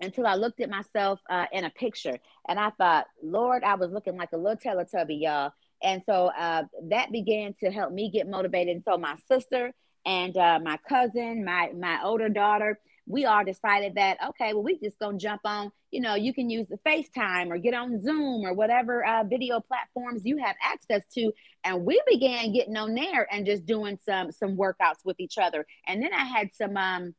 until 0.00 0.24
I 0.24 0.36
looked 0.36 0.60
at 0.60 0.70
myself 0.70 1.18
uh, 1.28 1.46
in 1.50 1.64
a 1.64 1.70
picture. 1.70 2.18
And 2.48 2.60
I 2.60 2.70
thought, 2.70 3.06
Lord, 3.24 3.64
I 3.64 3.74
was 3.74 3.90
looking 3.90 4.16
like 4.16 4.30
a 4.32 4.36
little 4.36 4.56
Teletubby, 4.56 5.20
y'all. 5.20 5.50
And 5.82 6.00
so 6.06 6.30
uh, 6.38 6.62
that 6.90 7.10
began 7.10 7.54
to 7.58 7.72
help 7.72 7.92
me 7.92 8.08
get 8.08 8.28
motivated. 8.28 8.76
And 8.76 8.84
so 8.84 8.98
my 8.98 9.16
sister 9.26 9.72
and 10.06 10.36
uh, 10.36 10.60
my 10.62 10.78
cousin, 10.88 11.44
my 11.44 11.72
my 11.76 12.00
older 12.04 12.28
daughter, 12.28 12.78
we 13.06 13.24
all 13.24 13.44
decided 13.44 13.94
that 13.96 14.16
okay 14.28 14.52
well 14.54 14.62
we 14.62 14.78
just 14.78 14.98
gonna 14.98 15.18
jump 15.18 15.40
on 15.44 15.70
you 15.90 16.00
know 16.00 16.14
you 16.14 16.34
can 16.34 16.50
use 16.50 16.66
the 16.68 16.78
facetime 16.78 17.50
or 17.50 17.58
get 17.58 17.74
on 17.74 18.02
zoom 18.02 18.44
or 18.44 18.52
whatever 18.52 19.04
uh, 19.06 19.22
video 19.24 19.60
platforms 19.60 20.22
you 20.24 20.38
have 20.38 20.56
access 20.62 21.02
to. 21.14 21.32
And 21.62 21.84
we 21.84 22.00
began 22.06 22.52
getting 22.52 22.76
on 22.76 22.94
there 22.94 23.26
and 23.32 23.46
just 23.46 23.64
doing 23.64 23.98
some 24.04 24.32
some 24.32 24.56
workouts 24.56 25.04
with 25.04 25.20
each 25.20 25.38
other. 25.38 25.66
And 25.86 26.02
then 26.02 26.12
i 26.12 26.24
had 26.24 26.50
some 26.54 26.76
um 26.76 27.14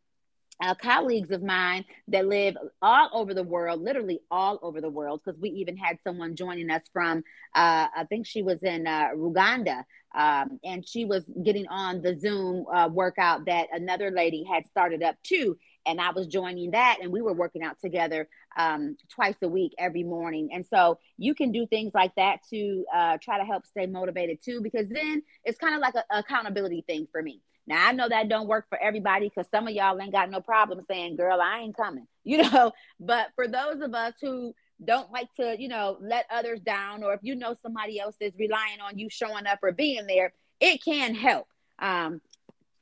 uh, 0.64 0.74
colleagues 0.74 1.32
of 1.32 1.44
mine 1.44 1.84
that 2.08 2.26
live 2.26 2.56
all 2.82 3.10
over 3.12 3.34
the 3.34 3.44
world, 3.44 3.82
literally 3.82 4.22
all 4.32 4.58
over 4.62 4.80
the 4.80 4.90
world, 4.90 5.22
because 5.24 5.40
we 5.40 5.50
even 5.50 5.76
had 5.76 5.98
someone 6.02 6.34
joining 6.36 6.70
us 6.70 6.82
from, 6.94 7.18
uh, 7.54 7.88
I 7.94 8.06
think 8.08 8.26
she 8.26 8.42
was 8.42 8.64
in 8.64 8.88
uh, 8.88 9.10
Uganda, 9.18 9.86
um, 10.16 10.60
and 10.64 10.88
she 10.88 11.04
was 11.04 11.26
getting 11.44 11.68
on 11.68 12.02
the 12.02 12.18
Zoom 12.18 12.66
uh, 12.74 12.88
workout 12.88 13.46
that 13.48 13.68
another 13.74 14.12
lady 14.12 14.46
had 14.50 14.66
started 14.68 15.04
up 15.04 15.18
too 15.24 15.58
and 15.86 16.00
I 16.02 16.12
was 16.12 16.28
joining 16.28 16.72
that, 16.72 16.98
and 17.02 17.12
we 17.12 17.22
were 17.22 17.34
working 17.34 17.64
out 17.64 17.80
together 17.80 18.28
um, 18.58 18.98
twice 19.10 19.36
a 19.42 19.48
week 19.48 19.74
every 19.78 20.04
morning. 20.04 20.50
And 20.54 20.66
so 20.66 21.00
you 21.18 21.36
can 21.36 21.52
do 21.52 21.68
things 21.68 21.94
like 21.94 22.14
that 22.16 22.40
to 22.52 22.86
uh, 22.94 23.18
try 23.22 23.38
to 23.38 23.46
help 23.46 23.66
stay 23.66 23.86
motivated 23.86 24.40
too, 24.44 24.62
because 24.62 24.90
then 24.90 25.24
it's 25.44 25.58
kind 25.58 25.76
of 25.76 25.82
like 25.82 25.96
an 25.96 26.04
accountability 26.12 26.84
thing 26.88 27.08
for 27.12 27.22
me. 27.22 27.42
Now 27.68 27.88
I 27.88 27.92
know 27.94 28.08
that 28.08 28.30
don't 28.30 28.48
work 28.48 28.68
for 28.70 28.82
everybody 28.82 29.30
because 29.30 29.50
some 29.50 29.68
of 29.68 29.74
y'all 29.74 30.00
ain't 30.00 30.12
got 30.12 30.30
no 30.30 30.42
problem 30.42 30.82
saying, 30.88 31.16
"Girl, 31.16 31.40
I 31.42 31.60
ain't 31.60 31.76
coming," 31.76 32.08
you 32.24 32.38
know. 32.38 32.72
But 33.00 33.30
for 33.36 33.48
those 33.48 33.82
of 33.82 33.94
us 33.94 34.14
who 34.22 34.54
don't 34.84 35.12
like 35.12 35.34
to, 35.36 35.56
you 35.58 35.68
know, 35.68 35.98
let 36.02 36.26
others 36.30 36.60
down, 36.60 37.04
or 37.04 37.14
if 37.14 37.22
you 37.24 37.36
know 37.36 37.56
somebody 37.62 38.00
else 38.00 38.16
is 38.20 38.34
relying 38.38 38.82
on 38.82 39.00
you 39.00 39.10
showing 39.10 39.48
up 39.48 39.60
or 39.64 39.72
being 39.72 40.06
there, 40.06 40.34
it 40.60 40.84
can 40.84 41.16
help. 41.16 41.48
Um, 41.80 42.22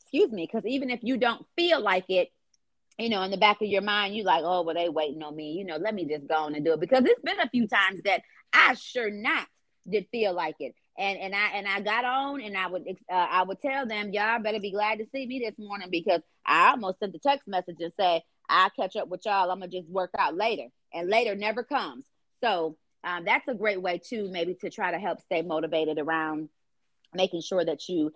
excuse 0.02 0.32
me, 0.32 0.48
because 0.52 0.66
even 0.68 0.90
if 0.90 1.00
you 1.04 1.18
don't 1.18 1.46
feel 1.56 1.82
like 1.82 2.06
it, 2.10 2.32
you 2.98 3.10
know, 3.10 3.22
in 3.24 3.32
the 3.32 3.38
back 3.38 3.62
of 3.62 3.68
your 3.68 3.82
mind, 3.82 4.16
you 4.16 4.24
like, 4.24 4.44
oh, 4.44 4.62
well, 4.62 4.76
they 4.76 4.90
waiting 4.90 5.24
on 5.24 5.36
me. 5.36 5.54
You 5.54 5.66
know, 5.66 5.78
let 5.78 5.96
me 5.96 6.06
just 6.06 6.28
go 6.28 6.36
on 6.36 6.56
and 6.56 6.64
do 6.64 6.74
it 6.74 6.80
because 6.80 7.04
it's 7.06 7.22
been 7.22 7.40
a 7.40 7.50
few 7.50 7.68
times 7.68 8.02
that 8.06 8.22
I 8.52 8.76
sure 8.76 9.10
not 9.10 9.48
did 9.90 10.08
feel 10.12 10.34
like 10.34 10.56
it. 10.60 10.76
And 10.98 11.18
and 11.18 11.34
I 11.34 11.48
and 11.56 11.68
I 11.68 11.82
got 11.82 12.06
on 12.06 12.40
and 12.40 12.56
I 12.56 12.68
would 12.68 12.88
uh, 12.88 13.14
I 13.14 13.44
would 13.44 13.60
tell 13.60 13.88
them 13.88 14.12
y'all 14.14 14.40
better 14.40 14.60
be 14.60 14.72
glad 14.72 15.00
to 15.00 15.06
see 15.12 15.26
me 15.26 15.40
this 15.40 15.58
morning 15.58 15.90
because 15.90 16.22
I 16.46 16.70
almost 16.70 17.00
sent 17.00 17.16
a 17.16 17.20
text 17.20 17.48
message 17.48 17.78
and 17.80 17.92
say 17.94 18.22
I'll 18.48 18.70
catch 18.70 18.96
up 18.96 19.08
with 19.08 19.22
y'all. 19.26 19.50
I'm 19.50 19.60
gonna 19.60 19.72
just 19.72 19.90
work 19.90 20.12
out 20.18 20.36
later, 20.36 20.68
and 20.94 21.10
later 21.10 21.34
never 21.34 21.64
comes. 21.64 22.06
So 22.42 22.78
um, 23.04 23.26
that's 23.26 23.48
a 23.48 23.56
great 23.56 23.82
way 23.82 23.98
too, 23.98 24.30
maybe 24.32 24.54
to 24.62 24.70
try 24.70 24.92
to 24.92 25.00
help 25.00 25.20
stay 25.22 25.42
motivated 25.42 25.98
around 25.98 26.50
making 27.14 27.42
sure 27.42 27.64
that 27.64 27.88
you 27.90 28.12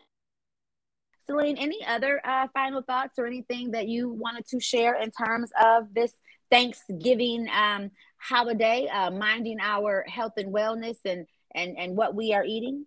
Celine, 1.27 1.57
any 1.57 1.85
other 1.85 2.21
uh, 2.25 2.47
final 2.53 2.81
thoughts 2.81 3.19
or 3.19 3.27
anything 3.27 3.71
that 3.71 3.87
you 3.87 4.09
wanted 4.09 4.47
to 4.47 4.59
share 4.59 4.95
in 4.95 5.11
terms 5.11 5.51
of 5.61 5.93
this 5.93 6.13
Thanksgiving 6.49 7.47
um, 7.53 7.91
holiday, 8.17 8.87
uh, 8.87 9.11
minding 9.11 9.59
our 9.61 10.05
health 10.07 10.33
and 10.37 10.53
wellness 10.53 10.97
and, 11.05 11.27
and, 11.53 11.77
and 11.77 11.95
what 11.95 12.15
we 12.15 12.33
are 12.33 12.45
eating? 12.45 12.85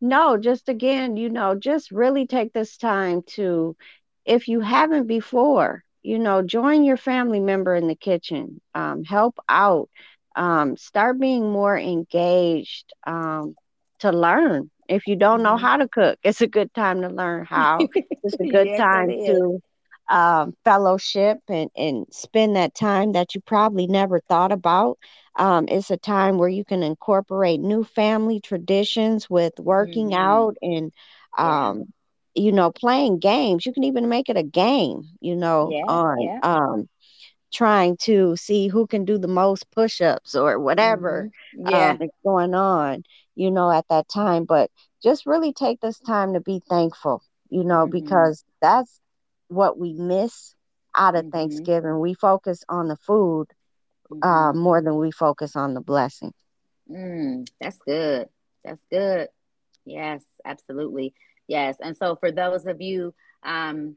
No, 0.00 0.36
just 0.36 0.68
again, 0.68 1.16
you 1.16 1.30
know, 1.30 1.54
just 1.54 1.90
really 1.90 2.26
take 2.26 2.52
this 2.52 2.76
time 2.76 3.22
to, 3.28 3.76
if 4.24 4.48
you 4.48 4.60
haven't 4.60 5.06
before, 5.06 5.84
you 6.02 6.18
know, 6.18 6.42
join 6.42 6.84
your 6.84 6.96
family 6.96 7.40
member 7.40 7.74
in 7.74 7.86
the 7.86 7.94
kitchen, 7.94 8.60
um, 8.74 9.04
help 9.04 9.38
out, 9.48 9.88
um, 10.34 10.76
start 10.76 11.18
being 11.20 11.50
more 11.50 11.78
engaged 11.78 12.92
um, 13.06 13.54
to 14.00 14.10
learn. 14.10 14.70
If 14.88 15.06
you 15.06 15.16
don't 15.16 15.42
know 15.42 15.56
mm-hmm. 15.56 15.64
how 15.64 15.76
to 15.78 15.88
cook, 15.88 16.18
it's 16.22 16.40
a 16.40 16.46
good 16.46 16.72
time 16.74 17.02
to 17.02 17.08
learn 17.08 17.44
how. 17.44 17.78
It's 17.80 18.34
a 18.34 18.44
good 18.50 18.66
yes, 18.66 18.78
time 18.78 19.08
to 19.08 19.60
um, 20.08 20.54
fellowship 20.64 21.38
and, 21.48 21.70
and 21.76 22.06
spend 22.10 22.56
that 22.56 22.74
time 22.74 23.12
that 23.12 23.34
you 23.34 23.40
probably 23.40 23.86
never 23.86 24.20
thought 24.20 24.52
about. 24.52 24.98
Um, 25.36 25.66
it's 25.68 25.90
a 25.90 25.96
time 25.96 26.38
where 26.38 26.48
you 26.48 26.64
can 26.64 26.82
incorporate 26.82 27.60
new 27.60 27.84
family 27.84 28.40
traditions 28.40 29.30
with 29.30 29.54
working 29.58 30.10
mm-hmm. 30.10 30.20
out 30.20 30.56
and 30.60 30.92
um, 31.38 31.84
yeah. 32.34 32.42
you 32.42 32.52
know 32.52 32.70
playing 32.70 33.18
games. 33.18 33.64
You 33.64 33.72
can 33.72 33.84
even 33.84 34.08
make 34.08 34.28
it 34.28 34.36
a 34.36 34.42
game, 34.42 35.04
you 35.20 35.36
know, 35.36 35.70
yeah, 35.70 35.84
on 35.88 36.20
yeah. 36.20 36.40
um, 36.42 36.88
trying 37.52 37.96
to 37.98 38.36
see 38.36 38.68
who 38.68 38.86
can 38.86 39.04
do 39.04 39.18
the 39.18 39.28
most 39.28 39.70
push-ups 39.70 40.34
or 40.34 40.58
whatever 40.58 41.30
mm-hmm. 41.56 41.70
yeah. 41.70 41.90
um, 41.90 42.02
is 42.02 42.10
going 42.24 42.54
on, 42.54 43.04
you 43.34 43.50
know, 43.50 43.70
at 43.70 43.86
that 43.88 44.08
time. 44.08 44.44
But 44.44 44.70
just 45.02 45.26
really 45.26 45.52
take 45.52 45.80
this 45.80 45.98
time 45.98 46.34
to 46.34 46.40
be 46.40 46.62
thankful, 46.68 47.22
you 47.50 47.64
know, 47.64 47.86
mm-hmm. 47.86 47.92
because 47.92 48.44
that's 48.60 49.00
what 49.48 49.78
we 49.78 49.92
miss 49.92 50.54
out 50.96 51.14
of 51.14 51.24
mm-hmm. 51.24 51.30
Thanksgiving. 51.30 52.00
We 52.00 52.14
focus 52.14 52.64
on 52.68 52.88
the 52.88 52.96
food 52.96 53.46
uh, 54.10 54.26
mm-hmm. 54.26 54.58
more 54.58 54.82
than 54.82 54.96
we 54.96 55.10
focus 55.10 55.56
on 55.56 55.74
the 55.74 55.80
blessing. 55.80 56.32
Mm, 56.90 57.46
that's 57.60 57.78
good. 57.78 58.28
That's 58.64 58.82
good. 58.90 59.28
Yes, 59.84 60.22
absolutely. 60.44 61.14
Yes. 61.48 61.76
And 61.80 61.96
so 61.96 62.16
for 62.16 62.30
those 62.30 62.66
of 62.66 62.80
you 62.80 63.14
um, 63.42 63.96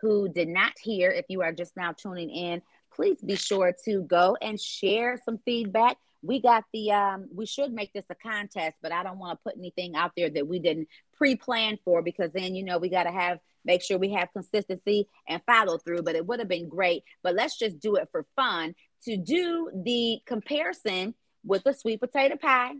who 0.00 0.28
did 0.28 0.48
not 0.48 0.72
hear, 0.80 1.10
if 1.10 1.26
you 1.28 1.42
are 1.42 1.52
just 1.52 1.76
now 1.76 1.92
tuning 1.92 2.30
in, 2.30 2.62
please 2.94 3.20
be 3.20 3.36
sure 3.36 3.74
to 3.84 4.02
go 4.02 4.36
and 4.40 4.60
share 4.60 5.20
some 5.24 5.38
feedback. 5.44 5.96
We 6.26 6.40
got 6.40 6.64
the 6.72 6.92
um 6.92 7.28
we 7.34 7.46
should 7.46 7.72
make 7.72 7.92
this 7.92 8.04
a 8.10 8.14
contest, 8.14 8.76
but 8.82 8.92
I 8.92 9.02
don't 9.02 9.18
want 9.18 9.38
to 9.38 9.42
put 9.42 9.58
anything 9.58 9.94
out 9.94 10.12
there 10.16 10.30
that 10.30 10.46
we 10.46 10.58
didn't 10.58 10.88
pre-plan 11.16 11.78
for 11.84 12.02
because 12.02 12.32
then 12.32 12.54
you 12.54 12.64
know 12.64 12.78
we 12.78 12.88
got 12.88 13.04
to 13.04 13.12
have 13.12 13.38
make 13.64 13.82
sure 13.82 13.98
we 13.98 14.12
have 14.12 14.32
consistency 14.32 15.08
and 15.28 15.42
follow 15.46 15.78
through. 15.78 16.02
But 16.02 16.16
it 16.16 16.26
would 16.26 16.38
have 16.38 16.48
been 16.48 16.68
great. 16.68 17.04
But 17.22 17.34
let's 17.34 17.58
just 17.58 17.78
do 17.78 17.96
it 17.96 18.08
for 18.10 18.26
fun 18.36 18.74
to 19.04 19.16
do 19.16 19.70
the 19.74 20.20
comparison 20.26 21.14
with 21.44 21.64
the 21.64 21.72
sweet 21.72 22.00
potato 22.00 22.36
pie 22.36 22.74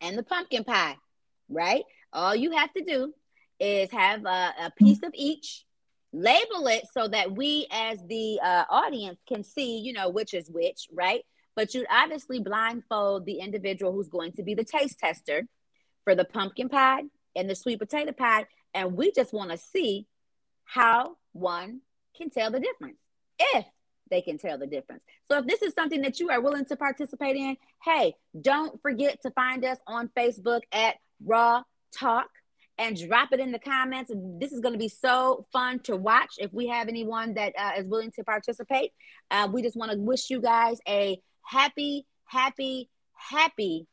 and 0.00 0.16
the 0.16 0.22
pumpkin 0.22 0.64
pie, 0.64 0.96
right? 1.48 1.84
All 2.12 2.34
you 2.34 2.52
have 2.52 2.72
to 2.74 2.84
do 2.84 3.12
is 3.60 3.90
have 3.90 4.24
a, 4.24 4.54
a 4.64 4.72
piece 4.76 5.02
of 5.02 5.10
each 5.14 5.64
label 6.12 6.68
it 6.68 6.84
so 6.92 7.08
that 7.08 7.32
we 7.32 7.66
as 7.72 7.98
the 8.08 8.38
uh, 8.40 8.64
audience 8.70 9.18
can 9.28 9.42
see 9.42 9.78
you 9.78 9.92
know 9.92 10.08
which 10.08 10.32
is 10.32 10.48
which 10.48 10.86
right 10.92 11.22
but 11.56 11.74
you'd 11.74 11.86
obviously 11.90 12.40
blindfold 12.40 13.26
the 13.26 13.40
individual 13.40 13.92
who's 13.92 14.08
going 14.08 14.32
to 14.32 14.42
be 14.42 14.54
the 14.54 14.64
taste 14.64 14.98
tester 14.98 15.42
for 16.04 16.14
the 16.14 16.24
pumpkin 16.24 16.68
pie 16.68 17.02
and 17.36 17.48
the 17.48 17.54
sweet 17.54 17.78
potato 17.78 18.12
pie 18.12 18.46
and 18.74 18.96
we 18.96 19.12
just 19.12 19.32
want 19.32 19.50
to 19.50 19.56
see 19.56 20.06
how 20.64 21.16
one 21.32 21.80
can 22.16 22.30
tell 22.30 22.50
the 22.50 22.60
difference 22.60 22.98
if 23.38 23.64
they 24.10 24.20
can 24.20 24.38
tell 24.38 24.58
the 24.58 24.66
difference. 24.66 25.02
So 25.26 25.38
if 25.38 25.46
this 25.46 25.62
is 25.62 25.74
something 25.74 26.02
that 26.02 26.20
you 26.20 26.30
are 26.30 26.40
willing 26.40 26.66
to 26.66 26.76
participate 26.76 27.36
in, 27.36 27.56
hey, 27.82 28.14
don't 28.38 28.80
forget 28.82 29.22
to 29.22 29.30
find 29.30 29.64
us 29.64 29.78
on 29.86 30.10
Facebook 30.16 30.60
at 30.72 30.96
Raw 31.24 31.62
Talk 31.98 32.28
and 32.76 32.96
drop 32.96 33.32
it 33.32 33.40
in 33.40 33.52
the 33.52 33.58
comments. 33.58 34.10
This 34.40 34.52
is 34.52 34.60
going 34.60 34.72
to 34.72 34.78
be 34.78 34.88
so 34.88 35.46
fun 35.52 35.78
to 35.80 35.96
watch 35.96 36.34
if 36.38 36.52
we 36.52 36.66
have 36.68 36.88
anyone 36.88 37.34
that 37.34 37.54
uh, 37.58 37.72
is 37.78 37.86
willing 37.86 38.10
to 38.12 38.24
participate. 38.24 38.90
Uh, 39.30 39.48
we 39.50 39.62
just 39.62 39.76
want 39.76 39.92
to 39.92 39.98
wish 39.98 40.28
you 40.28 40.40
guys 40.40 40.78
a 40.88 41.20
happy, 41.44 42.06
happy, 42.24 42.90
happy 43.14 43.86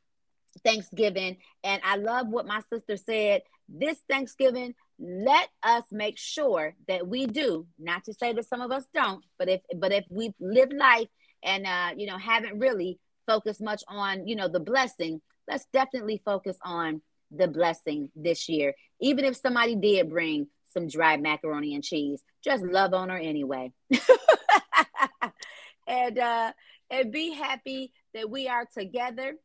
Thanksgiving. 0.65 1.37
And 1.63 1.81
I 1.85 1.97
love 1.97 2.27
what 2.27 2.47
my 2.47 2.61
sister 2.69 2.97
said 2.97 3.43
this 3.73 3.99
Thanksgiving, 4.09 4.75
let 4.99 5.49
us 5.63 5.83
make 5.91 6.17
sure 6.17 6.75
that 6.87 7.07
we 7.07 7.25
do, 7.25 7.65
not 7.79 8.03
to 8.05 8.13
say 8.13 8.33
that 8.33 8.47
some 8.47 8.61
of 8.61 8.71
us 8.71 8.85
don't, 8.93 9.23
but 9.39 9.49
if 9.49 9.61
but 9.77 9.91
if 9.91 10.05
we've 10.09 10.33
lived 10.39 10.73
life 10.73 11.07
and 11.43 11.65
uh, 11.65 11.91
you 11.95 12.05
know, 12.05 12.17
haven't 12.17 12.59
really 12.59 12.99
focused 13.25 13.61
much 13.61 13.83
on, 13.87 14.27
you 14.27 14.35
know, 14.35 14.47
the 14.47 14.59
blessing, 14.59 15.21
let's 15.47 15.65
definitely 15.73 16.21
focus 16.23 16.57
on 16.63 17.01
the 17.31 17.47
blessing 17.47 18.09
this 18.15 18.49
year. 18.49 18.73
Even 18.99 19.25
if 19.25 19.35
somebody 19.35 19.75
did 19.75 20.09
bring 20.09 20.47
some 20.73 20.87
dry 20.87 21.17
macaroni 21.17 21.73
and 21.73 21.83
cheese, 21.83 22.21
just 22.43 22.63
love 22.63 22.93
on 22.93 23.09
her 23.09 23.17
anyway. 23.17 23.71
and 25.87 26.19
uh 26.19 26.51
and 26.91 27.11
be 27.11 27.33
happy 27.33 27.93
that 28.13 28.29
we 28.29 28.47
are 28.47 28.65
together 28.65 29.35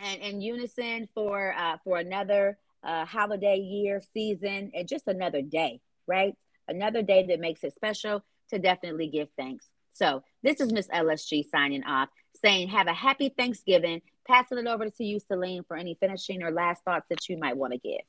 and 0.00 0.20
in 0.22 0.40
unison 0.40 1.08
for 1.14 1.54
uh 1.56 1.76
for 1.84 1.98
another 1.98 2.58
uh, 2.82 3.04
holiday 3.04 3.58
year, 3.58 4.00
season, 4.14 4.72
and 4.74 4.88
just 4.88 5.06
another 5.06 5.42
day, 5.42 5.80
right? 6.06 6.34
Another 6.68 7.02
day 7.02 7.26
that 7.26 7.40
makes 7.40 7.64
it 7.64 7.74
special 7.74 8.24
to 8.50 8.58
definitely 8.58 9.08
give 9.08 9.28
thanks. 9.36 9.68
So 9.92 10.22
this 10.42 10.60
is 10.60 10.72
Miss 10.72 10.88
LSG 10.88 11.44
signing 11.50 11.84
off, 11.84 12.08
saying 12.42 12.68
have 12.68 12.86
a 12.86 12.94
happy 12.94 13.28
Thanksgiving. 13.28 14.02
Passing 14.26 14.58
it 14.58 14.66
over 14.66 14.88
to 14.88 15.04
you, 15.04 15.18
Celine, 15.18 15.64
for 15.64 15.76
any 15.76 15.96
finishing 15.98 16.42
or 16.42 16.52
last 16.52 16.84
thoughts 16.84 17.08
that 17.10 17.28
you 17.28 17.36
might 17.36 17.56
want 17.56 17.72
to 17.72 17.78
give. 17.78 18.00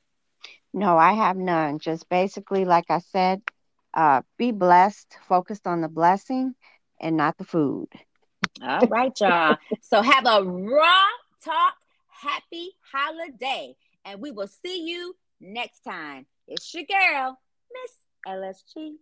No, 0.72 0.96
I 0.96 1.12
have 1.12 1.36
none. 1.36 1.80
Just 1.80 2.08
basically, 2.08 2.64
like 2.64 2.86
I 2.88 3.00
said, 3.00 3.42
uh, 3.92 4.22
be 4.38 4.52
blessed, 4.52 5.16
focused 5.28 5.66
on 5.66 5.80
the 5.80 5.88
blessing 5.88 6.54
and 7.00 7.16
not 7.16 7.36
the 7.38 7.44
food. 7.44 7.88
All 8.60 8.86
right, 8.88 9.12
y'all. 9.20 9.56
so 9.80 10.02
have 10.02 10.26
a 10.26 10.42
raw 10.42 11.06
talk, 11.44 11.74
happy 12.08 12.70
holiday 12.92 13.74
and 14.04 14.20
we 14.20 14.30
will 14.30 14.46
see 14.48 14.88
you 14.88 15.16
next 15.40 15.80
time. 15.80 16.26
It's 16.46 16.72
your 16.74 16.84
girl, 16.84 17.38
Miss 17.72 17.92
LSG. 18.26 18.94